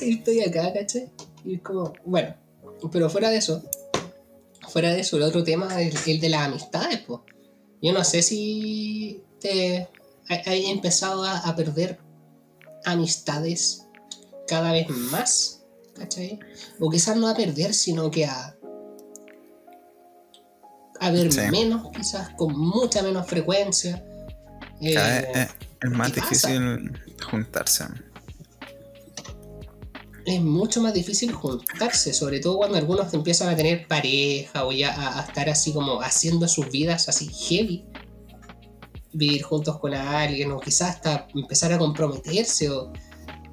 [0.02, 1.12] estoy acá, ¿cachai?
[1.46, 2.36] Y es como, bueno,
[2.92, 3.64] pero fuera de eso,
[4.70, 7.22] fuera de eso, el otro tema es el de las amistades, pues.
[7.82, 9.88] Yo no sé si te
[10.28, 12.00] hay empezado a, a perder
[12.86, 13.86] amistades
[14.48, 15.57] cada vez más,
[15.98, 16.40] ¿cachai?
[16.80, 18.54] O quizás no a perder, sino que a
[21.00, 21.42] a ver Sí.
[21.52, 24.04] menos, quizás con mucha menos frecuencia.
[24.82, 24.96] Eh,
[25.34, 25.48] es,
[25.82, 26.92] es más difícil
[27.30, 27.86] juntarse.
[30.26, 34.94] es mucho más difícil juntarse, sobre todo cuando algunos empiezan a tener pareja o ya
[34.94, 37.86] a, a estar así como haciendo sus vidas así heavy.
[39.14, 42.92] Vivir juntos con alguien o quizás hasta empezar a comprometerse o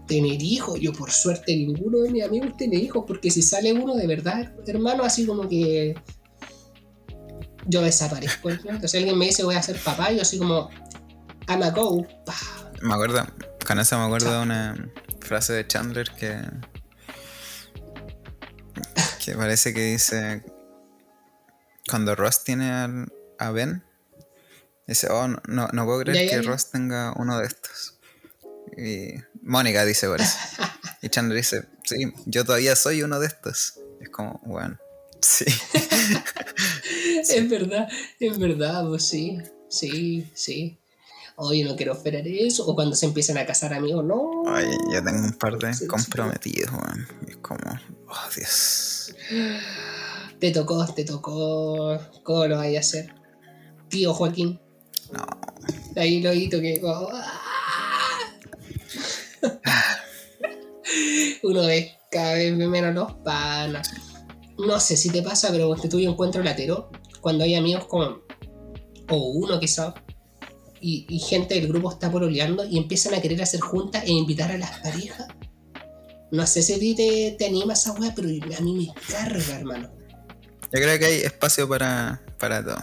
[0.07, 0.79] tener hijos.
[0.81, 4.53] Yo por suerte ninguno de mis amigos tiene hijos porque si sale uno de verdad,
[4.67, 5.95] hermano, así como que
[7.67, 8.51] yo desaparezco.
[8.51, 8.55] ¿no?
[8.71, 10.69] Entonces alguien me dice voy a ser papá, yo así como
[11.49, 12.07] I'm a go.
[12.25, 12.35] pa.
[12.83, 13.27] Me acuerdo,
[13.67, 16.39] con eso me acuerdo de una frase de Chandler que.
[19.25, 20.45] que parece que dice.
[21.89, 23.85] Cuando Ross tiene al- a Ben,
[24.87, 26.43] dice: Oh, no, no, puedo creer que.
[26.43, 27.99] Ross tenga uno de estos.
[28.77, 29.15] Y
[29.45, 30.37] Mónica dice por eso.
[31.03, 33.75] Y Chandler dice: Sí, yo todavía soy uno de estos.
[34.01, 34.79] Es como, bueno,
[35.21, 35.45] sí.
[37.29, 37.89] Es verdad,
[38.21, 39.39] es verdad, pues sí,
[39.69, 40.79] sí, sí.
[41.37, 42.67] Oye, no quiero esperar eso.
[42.67, 44.45] O cuando se empiezan a casar amigos, no.
[44.47, 47.07] Ay, yo tengo un par de Sí, comprometidos, weón.
[47.29, 47.61] Es como,
[48.09, 49.15] oh Dios.
[50.39, 51.99] Te tocó, te tocó.
[52.23, 53.15] ¿Cómo lo vaya a hacer?
[53.89, 54.61] Tío Joaquín.
[55.13, 55.27] No.
[55.97, 56.81] Ahí lo que.
[56.83, 57.44] oh, ah.
[61.43, 63.91] Uno ve cada vez menos los panas.
[64.59, 66.91] No sé si te pasa, pero cuando tú yo encuentro latero,
[67.21, 68.23] cuando hay amigos como.
[69.09, 69.95] O uno quizá.
[70.81, 74.53] Y, y gente del grupo está pololeando y empiezan a querer hacer juntas e invitar
[74.53, 75.29] a las parejas.
[76.31, 79.59] No sé si a ti te, te anima esa weá, pero a mí me carga,
[79.59, 79.91] hermano.
[80.75, 82.77] Yo creo que hay espacio para, para todo.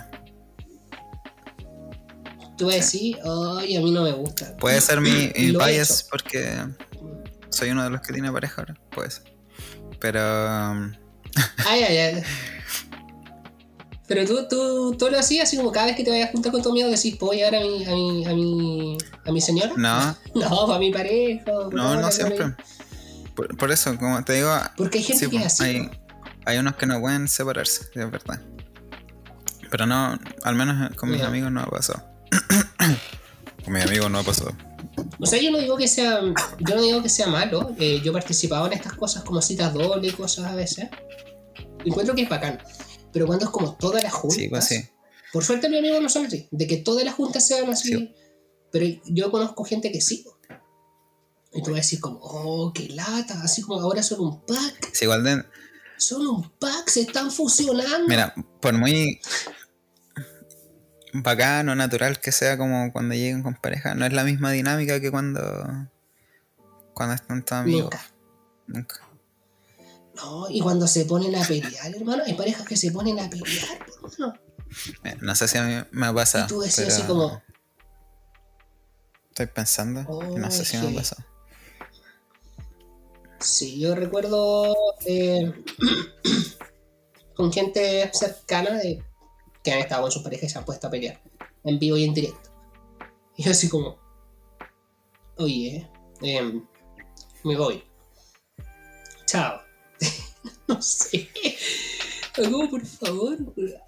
[2.58, 4.56] Tú vas a decir, ay, a mí no me gusta.
[4.58, 6.56] Puede ser mi, mi he bias porque
[7.52, 8.76] soy uno de los que tiene pareja ahora.
[8.92, 9.34] Puede ser.
[10.00, 10.20] Pero
[10.72, 10.94] um,
[11.68, 12.24] Ay, ay, ay.
[14.08, 16.52] Pero tú, tú, tú lo hacías así como cada vez que te vayas a juntar
[16.52, 19.72] con tu amigo decís, ¿puedo llevar a mi, a mi, a mi, a mi señora?
[19.78, 21.46] no, No, para mi pareja.
[21.72, 22.54] no, no siempre.
[23.36, 25.64] Por, por eso, como te digo, Porque hay gente sí, que es pues, así.
[25.64, 25.90] hay,
[26.46, 28.42] hay unos que no pueden separarse, es verdad.
[29.70, 32.04] Pero no, al menos con mis amigos no ha pasado.
[33.64, 34.54] con mis amigos no ha pasado.
[35.22, 36.20] O sea, yo no digo que sea,
[36.60, 37.76] yo no digo que sea malo.
[37.78, 40.90] eh, yo he participado en estas cosas como citas doble y cosas a veces.
[41.86, 42.60] Encuentro que es bacán.
[43.14, 44.38] Pero cuando es como todas las juntas.
[44.38, 44.84] Sí, pues sí.
[45.32, 46.48] Por suerte mis amigos no son así.
[46.50, 47.94] De que todas las juntas sean así.
[47.94, 48.16] Sí.
[48.72, 50.26] Pero yo conozco gente que sí.
[51.54, 53.42] Y tú vas a decir como, oh, qué lata.
[53.44, 54.90] Así como ahora son un pack.
[54.94, 55.44] Sí, igual de,
[55.98, 58.08] Son un pack, se están fusionando.
[58.08, 59.20] Mira, por muy
[61.14, 65.12] bacano, natural que sea como cuando lleguen con pareja, no es la misma dinámica que
[65.12, 65.42] cuando
[66.94, 67.92] cuando están todos amigos.
[68.68, 69.00] Nunca.
[69.00, 69.08] Nunca.
[70.16, 73.80] No, y cuando se ponen a pelear, hermano, hay parejas que se ponen a pelear,
[73.88, 74.34] hermano.
[75.04, 76.46] Eh, No sé si a mí me ha pasado.
[76.46, 77.44] Y tú decías pero así como,
[79.30, 80.04] Estoy pensando.
[80.38, 81.26] no sé si me ha pasado.
[83.40, 85.52] Sí, yo recuerdo eh,
[87.36, 89.04] con gente cercana de,
[89.64, 91.22] que han estado con sus parejas y se han puesto a pelear
[91.64, 92.50] en vivo y en directo.
[93.38, 93.98] Y yo así como,
[95.38, 95.88] oye,
[96.22, 96.66] em,
[97.44, 97.84] me voy.
[99.26, 99.62] Chao.
[100.68, 101.30] no sé.
[102.50, 103.38] No, por favor.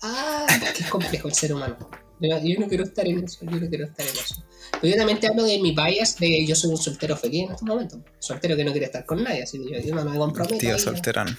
[0.02, 0.48] Ah,
[0.78, 1.78] qué complejo el ser humano.
[2.20, 4.46] Yo, yo no quiero estar en eso, yo no quiero estar en eso.
[4.80, 7.52] Pero yo también te hablo de mi bias, de yo soy un soltero feliz en
[7.52, 8.00] estos momentos.
[8.20, 10.58] Soltero que no quiere estar con nadie, así que yo, yo no me comprometo.
[10.58, 11.38] Tío solterón.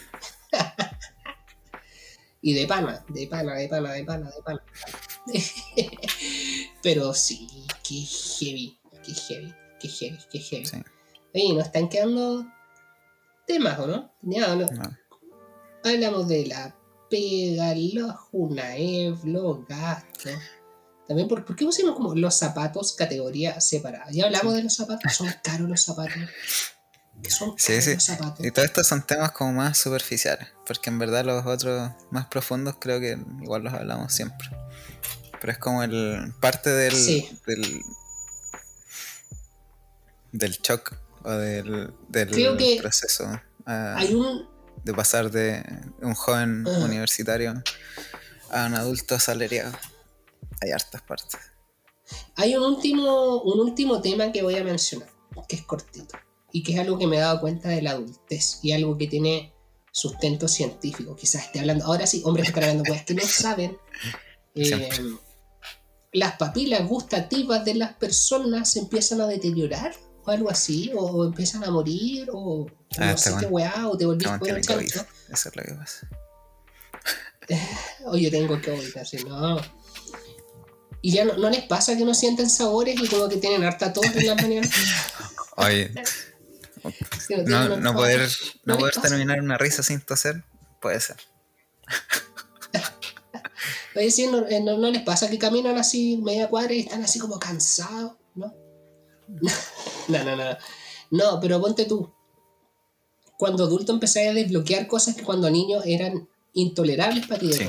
[2.46, 4.62] Y de pana, de pana, de pana, de pana, de pana.
[6.82, 7.48] Pero sí,
[7.82, 10.66] qué heavy, qué heavy, qué heavy, qué heavy.
[10.66, 10.76] Sí.
[11.34, 12.44] Oye, nos están quedando
[13.46, 14.12] temas, ¿o no?
[14.20, 14.66] Ya, ¿o no?
[14.66, 14.98] No.
[15.84, 16.76] Hablamos de la
[17.08, 20.34] pega, los Junaev, los gastos.
[21.08, 24.10] También, ¿por, por qué pusimos como los zapatos categoría separada?
[24.10, 26.20] Ya hablamos de los zapatos, son caros los zapatos.
[27.24, 27.94] Que son Sí, sí.
[27.94, 28.44] los zapatos.
[28.46, 32.76] Y todos estos son temas como más superficiales, porque en verdad los otros más profundos
[32.78, 34.48] creo que igual los hablamos siempre.
[35.40, 37.38] Pero es como el parte del Sí.
[37.46, 37.82] del,
[40.32, 43.24] del shock o del, del Creo que proceso
[43.66, 44.48] ah, Hay un,
[44.84, 45.62] de pasar de
[46.02, 46.78] un joven Ah.
[46.84, 47.62] universitario
[48.50, 49.72] a un adulto asalariado.
[50.60, 51.40] Hay hartas partes.
[52.36, 55.08] hay un último, un último tema que voy a mencionar,
[55.48, 56.16] que es cortito.
[56.54, 58.60] Y que es algo que me he dado cuenta de la adultez.
[58.62, 59.52] Y algo que tiene
[59.90, 61.16] sustento científico.
[61.16, 61.84] Quizás esté hablando.
[61.84, 63.76] Ahora sí, hombres que están hablando cosas que no saben.
[64.54, 64.88] eh,
[66.12, 69.94] las papilas gustativas de las personas se empiezan a deteriorar
[70.24, 72.66] o algo así, o empiezan a morir, o
[72.98, 73.40] Ah, no sé bueno.
[73.48, 74.56] qué weá, o te volvís bueno.
[74.58, 76.08] Eso es lo que pasa.
[78.06, 79.60] O yo tengo COVID, así, no.
[81.02, 83.92] Y ya no, no les pasa que no sienten sabores y como que tienen harta
[83.92, 84.70] tos en las mañanas.
[85.56, 85.92] Oye,
[87.80, 88.28] No, poder,
[88.64, 90.44] ¿No poder terminar una risa sin toser,
[90.80, 91.16] puede ser.
[93.96, 97.02] Oye, sí, no, eh, no- no les pasa que caminan así media cuadra y están
[97.04, 98.52] así como cansados, ¿no?
[100.08, 100.56] no, no, no.
[101.10, 102.12] No, pero ponte tú.
[103.38, 107.48] Cuando adulto empecé a desbloquear cosas que cuando niño eran intolerables para ti.
[107.48, 107.68] de Sí.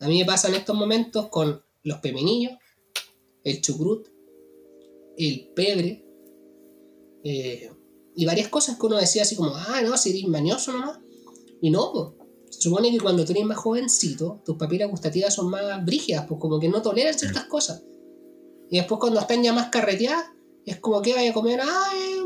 [0.00, 2.52] A mí me pasa en estos momentos con los pepinillos,
[3.44, 4.08] el chucrut,
[5.16, 6.04] el pebre
[7.22, 7.70] eh,
[8.16, 10.98] y varias cosas que uno decía así como, ah, no, si eres mañoso nomás.
[11.60, 12.16] Y no, po.
[12.50, 16.40] se supone que cuando tú eres más jovencito, tus papilas gustativas son más brígidas, pues
[16.40, 17.82] como que no toleran ciertas cosas.
[18.70, 20.26] Y después cuando están ya más carreteadas,
[20.64, 22.20] es como que vaya a comer, ay,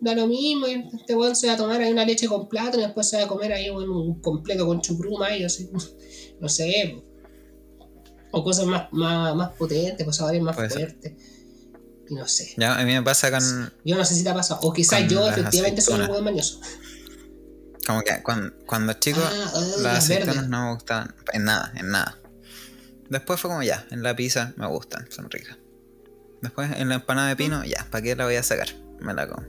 [0.00, 2.82] da lo mismo, y este weón se va a tomar ahí una leche con plátano
[2.82, 5.68] y después se va a comer ahí un completo con chucruma y así,
[6.40, 8.38] no sé, po.
[8.38, 11.12] o cosas más, más, más potentes, sabores más fuertes.
[12.10, 12.54] No sé.
[12.56, 13.72] Ya, a mí me pasa con.
[13.84, 14.60] Yo no sé si te ha pasado.
[14.62, 16.60] O quizás yo efectivamente soy un buen mañoso.
[17.86, 20.50] Como que cuando, cuando chico, Ah, ah, las las aceitunas verdes.
[20.50, 21.14] no me gustaban.
[21.32, 22.18] En nada, en nada.
[23.08, 25.56] Después fue como ya, en la pizza me gustan, son ricas.
[26.42, 28.68] Después en la empanada de pino, ya, ¿para qué la voy a sacar?
[29.00, 29.46] Me la como.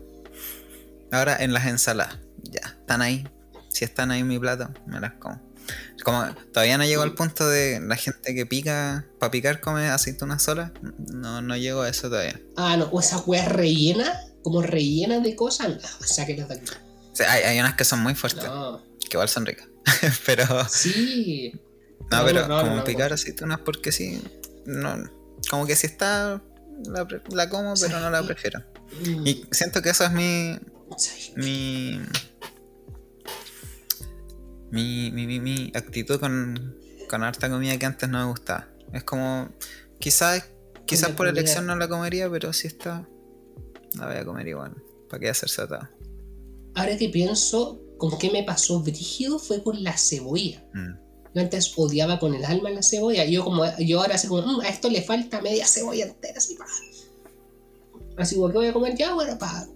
[1.11, 3.27] Ahora en las ensaladas, ya, están ahí.
[3.69, 5.41] Si están ahí en mi plato, me las como.
[6.03, 10.43] Como todavía no llego al punto de la gente que pica, para picar come aceitunas
[10.43, 10.71] solas.
[11.11, 12.39] No, no llego a eso todavía.
[12.55, 16.65] Ah, no, o esa wea rellena, como rellena de cosas, no, sáquenlas de aquí.
[17.11, 19.67] O sea, hay, hay unas que son muy fuertes, No, que igual son ricas.
[20.25, 21.53] pero sí.
[22.11, 24.21] No, No, pero como picar aceitunas porque sí.
[24.65, 24.97] No,
[25.49, 26.41] como que si está.
[26.85, 28.63] La, la como, pero no la prefiero.
[29.03, 30.57] Mm, Y siento que eso es mi.
[31.35, 31.99] Mi.
[34.71, 36.77] Mi, mi, mi, mi actitud con,
[37.09, 38.67] con harta comida que antes no me gustaba.
[38.93, 39.49] Es como.
[39.99, 40.49] Quizás
[40.85, 43.07] quizás por comida- elección no la comería, pero si está.
[43.97, 44.75] La voy a comer igual.
[45.09, 45.87] ¿Para qué hacerse atado?
[46.75, 50.63] Ahora que pienso, con qué me pasó brígido fue con la cebolla.
[50.73, 50.93] Mm.
[51.33, 53.25] Yo antes odiaba con el alma la cebolla.
[53.25, 56.55] Yo como yo ahora así como, "Mm, a esto le falta media cebolla entera, así
[56.55, 56.65] pa.
[58.17, 59.13] Así como, ¿qué voy a comer ya?
[59.13, 59.67] Bueno, pa.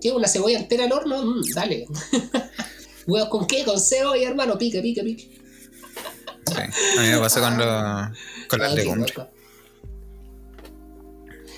[0.00, 0.10] ¿Qué?
[0.12, 1.22] ¿Una cebolla entera al horno?
[1.24, 1.86] Mm, dale.
[3.28, 3.64] Con qué?
[3.64, 4.56] Con cebolla, hermano.
[4.58, 5.40] Pique, pique, pique.
[6.46, 6.54] Sí.
[6.98, 8.10] A mí me pasó con, lo-
[8.48, 9.12] con las Ah, legumbres.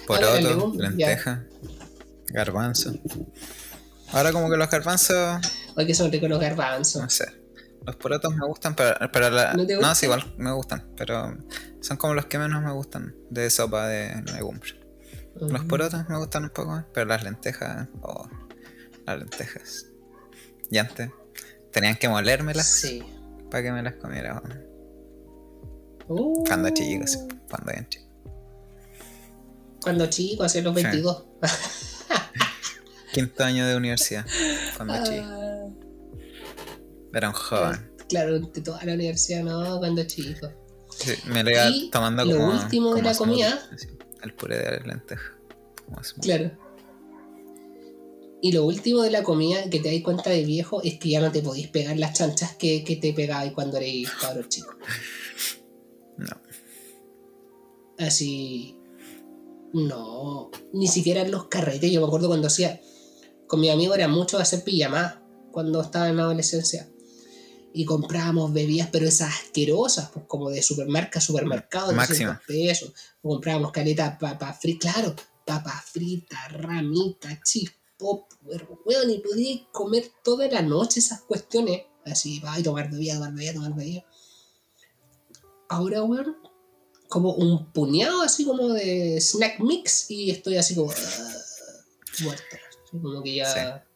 [0.07, 1.07] Poroto, Ah, las legumbres, ya.
[1.09, 1.45] lenteja,
[2.26, 2.93] garbanzo.
[4.12, 5.40] Ahora como que los garbanzos,
[5.76, 7.03] Ay, que son ricos los garbanzos.
[7.03, 7.24] no sé.
[7.86, 9.55] Los porotos me gustan, la...
[9.55, 11.36] ¿No te No, sí, igual me gustan, pero
[11.80, 14.76] son como los que menos me gustan de sopa de legumbres.
[15.34, 15.68] Los Mm.
[15.68, 18.28] porotos me gustan un poco más, pero las lentejas, oh,
[19.07, 19.86] las lentejas.
[20.70, 21.11] Y antes
[21.73, 23.03] tenían que molérmelas Sí.
[23.51, 24.43] para que me las comiera.
[26.09, 27.18] Uh, Cuando chico, sí,
[27.49, 28.07] cuando eran chico.
[29.83, 30.83] Cuando chico, hace los Sí.
[30.83, 31.25] 22.
[33.12, 34.25] Quinto año de universidad,
[34.77, 35.23] cuando chico.
[35.25, 35.68] Ah,
[37.14, 37.91] Era un joven.
[38.09, 40.49] claro, de toda la universidad, no, cuando chico.
[40.91, 42.53] Sí, me lo iba Y tomando lo como.
[42.53, 43.68] último de la smoothie, comida.
[43.75, 43.89] así,
[44.23, 45.33] el puré de lenteja.
[45.85, 46.01] Como.
[46.23, 46.51] Claro.
[48.45, 51.20] Y lo último de la comida que te das cuenta de viejo es que ya
[51.20, 54.74] no te podéis pegar las chanchas que, que te pegabas cuando eres cabrón chico.
[56.16, 56.43] No.
[57.99, 58.76] Así.
[59.72, 60.51] No.
[60.72, 61.93] Ni siquiera en los carretes.
[61.93, 62.80] Yo me acuerdo cuando hacía.
[63.47, 65.20] Con mi amigo era mucho hacer pijamadas
[65.53, 66.90] cuando estaba en la adolescencia.
[67.72, 72.32] Y comprábamos bebidas, pero esas asquerosas, pues como de supermercado, supermercado, de Máximo.
[72.32, 72.93] 200 pesos.
[73.22, 75.14] O comprábamos caleta papas fritas, claro,
[75.47, 77.82] papas fritas, ramitas, chispop,
[78.48, 81.82] pero weón, y podías comer toda la noche esas cuestiones.
[82.05, 84.05] Así, va tomar bebida, tomar bebida, tomar bebida.
[85.68, 86.36] Ahora, weón,
[87.09, 91.34] como un puñado así como de snack mix y estoy así como ah,
[92.22, 92.42] muerto.
[92.90, 93.86] Como que ya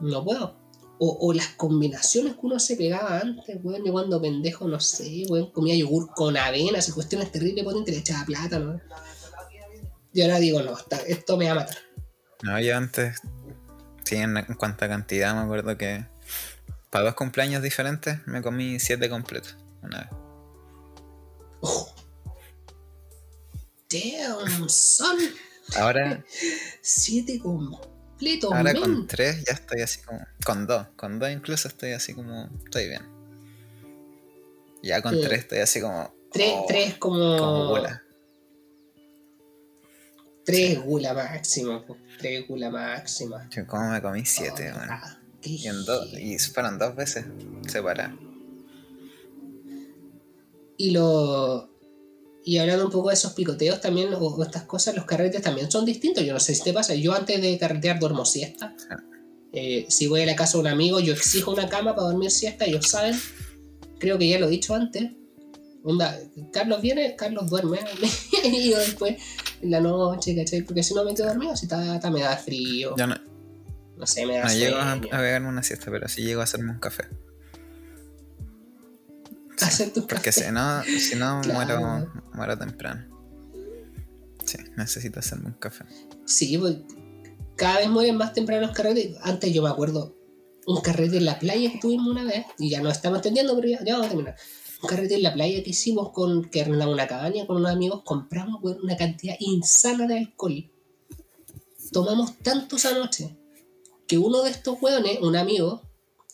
[0.00, 0.56] no puedo.
[0.98, 5.24] O, o las combinaciones que uno se pegaba antes, weón, yo cuando pendejo, no sé,
[5.28, 8.80] weón, comía yogur con avenas y cuestiones terribles potentes, le echaba plátano.
[10.12, 11.78] Y ahora digo, no, esta- esto me va a matar.
[12.42, 13.20] No, yo antes,
[14.04, 16.06] sí, en, en cuanto a cantidad, me acuerdo que
[16.90, 20.08] para dos cumpleaños diferentes me comí siete completos una vez.
[21.60, 21.94] Oh.
[23.90, 25.16] Damn, son
[25.76, 26.24] Ahora,
[26.80, 30.20] siete completos, ahora con tres ya estoy así como.
[30.44, 32.48] Con dos, con dos incluso estoy así como.
[32.64, 33.02] Estoy bien.
[34.82, 35.20] Ya con Sí.
[35.22, 36.12] tres estoy así como.
[36.32, 37.36] Tres, oh, tres como.
[37.36, 38.02] Como bola.
[40.50, 41.96] Tres gula máxima, po.
[42.18, 43.48] tres gula máxima.
[43.50, 44.92] Yo como me comí siete, Oh, bueno.
[44.92, 47.24] ah, Y, en dos, y fueron dos veces
[47.68, 48.14] separadas.
[50.76, 51.68] Y lo.
[52.44, 55.84] Y hablando un poco de esos picoteos también, o, estas cosas, los carretes también son
[55.84, 56.24] distintos.
[56.24, 56.94] Yo no sé si te pasa.
[56.94, 58.74] Yo antes de carretear duermo siesta.
[59.52, 62.30] Eh, si voy a la casa de un amigo, yo exijo una cama para dormir
[62.30, 63.14] siesta, ellos saben.
[63.98, 65.10] Creo que ya lo he dicho antes.
[65.82, 66.18] Onda,
[66.52, 67.78] Carlos viene, Carlos duerme.
[68.44, 69.16] y yo después,
[69.62, 70.62] en la noche, ¿cachai?
[70.62, 72.94] Porque si no me quedo dormido, si está, me da frío.
[72.96, 73.16] Yo no,
[73.96, 76.44] No sé, me da no llego a, a pegarme una siesta, pero sí llego a
[76.44, 77.04] hacerme un café.
[79.60, 81.80] Hacer tus Porque si no, si no Claro.
[81.80, 83.06] muero, muero temprano.
[84.44, 85.84] Sí, necesito hacerme un café.
[86.24, 86.78] Sí, pues
[87.56, 89.16] cada vez mueren más temprano los carretes.
[89.22, 90.16] Antes yo me acuerdo
[90.66, 93.68] un carrete en la playa que tuvimos una vez, y ya no estamos entendiendo, pero
[93.68, 94.36] ya, ya vamos a terminar.
[94.82, 98.02] Un carrete en la playa que hicimos con que arrendamos una cabaña con unos amigos,
[98.04, 100.70] compramos una cantidad insana de alcohol.
[101.92, 103.36] Tomamos tanto esa noche
[104.06, 105.82] que uno de estos hueones, un amigo,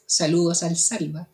[0.06, 1.28] saludos al Salva,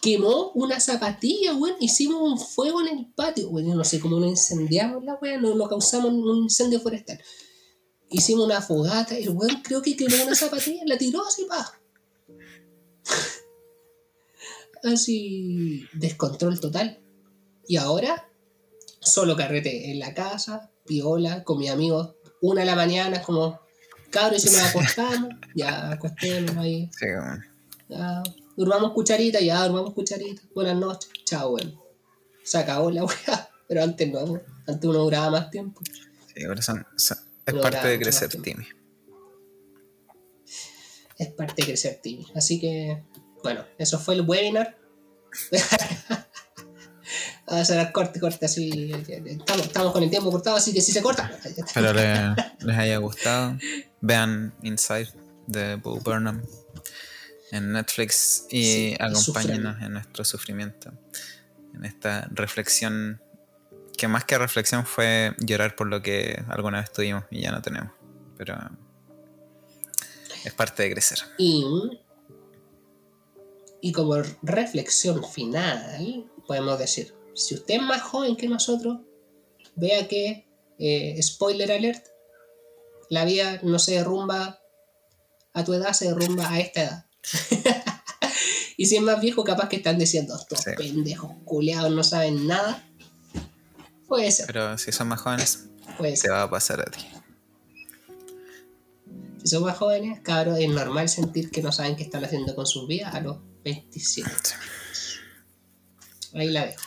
[0.00, 1.76] quemó una zapatilla, weón.
[1.80, 3.68] Hicimos un fuego en el patio, weón.
[3.68, 7.20] Yo no sé cómo nos incendiamos la weón, no, no causamos un incendio forestal.
[8.10, 11.80] Hicimos una fogata, el weón creo que quemó una zapatilla, la tiró así, pa.
[14.84, 17.00] Así, descontrol total.
[17.66, 18.28] Y ahora,
[19.00, 23.60] solo carrete en la casa, piola, con mis amigos, una de la mañana, como,
[24.10, 27.06] cabros, y si nos acostamos, ya acostémonos ahí, Sí,
[27.88, 28.22] ya,
[28.56, 31.78] durmamos cucharita, ya, durmamos cucharita, buenas noches, chao, weón.
[32.42, 35.80] Se acabó la weá, pero antes no, antes uno duraba más tiempo.
[36.34, 38.28] sí, son, son- es parte de crecer.
[38.30, 38.64] Timmy.
[41.18, 42.26] es parte de crecer Timmy.
[42.34, 43.02] Así que,
[43.42, 44.76] bueno, eso fue el webinar.
[47.46, 48.92] Vamos a hacer corte, corte, así.
[49.08, 51.30] Estamos, estamos con el tiempo cortado, así que si se corta.
[51.44, 53.56] Espero le- les haya gustado.
[54.00, 55.08] Vean Inside
[55.48, 56.42] de Bo Burnham
[57.50, 60.92] en Netflix y Sí, y acompáñenos en nuestro sufrimiento.
[61.74, 63.20] En esta reflexión
[63.96, 67.60] que más que reflexión fue llorar por lo que alguna vez tuvimos y ya no
[67.60, 67.92] tenemos.
[68.38, 68.56] Pero
[70.44, 71.18] es parte de crecer.
[71.36, 71.64] Y,
[73.82, 78.98] y como reflexión final, podemos decir, si usted es más joven que nosotros,
[79.76, 80.46] vea que,
[80.78, 82.04] eh, spoiler alert,
[83.08, 84.60] la vida no se derrumba
[85.52, 87.06] a tu edad, se derrumba a esta edad.
[88.76, 90.70] y si es más viejo, capaz que están diciendo, estos Sí.
[90.76, 92.86] pendejos culeados no saben nada.
[94.06, 95.66] Puede ser, Pero si son más jóvenes,
[95.96, 96.32] puede te ser.
[96.32, 97.00] va a pasar a ti.
[99.42, 102.66] Si son más jóvenes, cabros, es normal sentir que no saben qué están haciendo con
[102.66, 104.32] sus vidas a los 27.
[104.92, 105.18] Sí.
[106.34, 106.84] Ahí la dejo.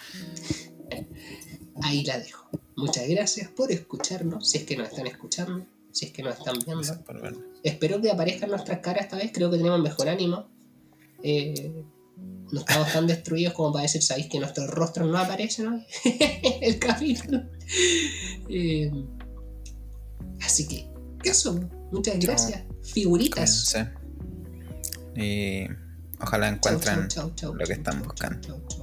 [1.82, 2.49] Ahí la dejo.
[2.76, 6.57] Muchas gracias por escucharnos, si es que nos están escuchando, si es que nos están
[6.65, 6.82] viendo.
[7.63, 10.47] Espero que aparezcan nuestras caras esta vez, creo que tenemos mejor ánimo.
[11.21, 11.84] Eh,
[12.51, 15.86] no estamos tan destruidos como para decir, sabéis que nuestros rostros no aparecen hoy
[16.61, 17.43] el capítulo.
[18.49, 18.91] Eh,
[20.41, 20.88] así que,
[21.24, 21.59] eso,
[21.91, 22.63] muchas gracias.
[22.84, 23.76] Figuritas.
[25.15, 25.67] Y
[26.24, 28.83] ojalá encuentren chau, chau, chau, lo que están buscando.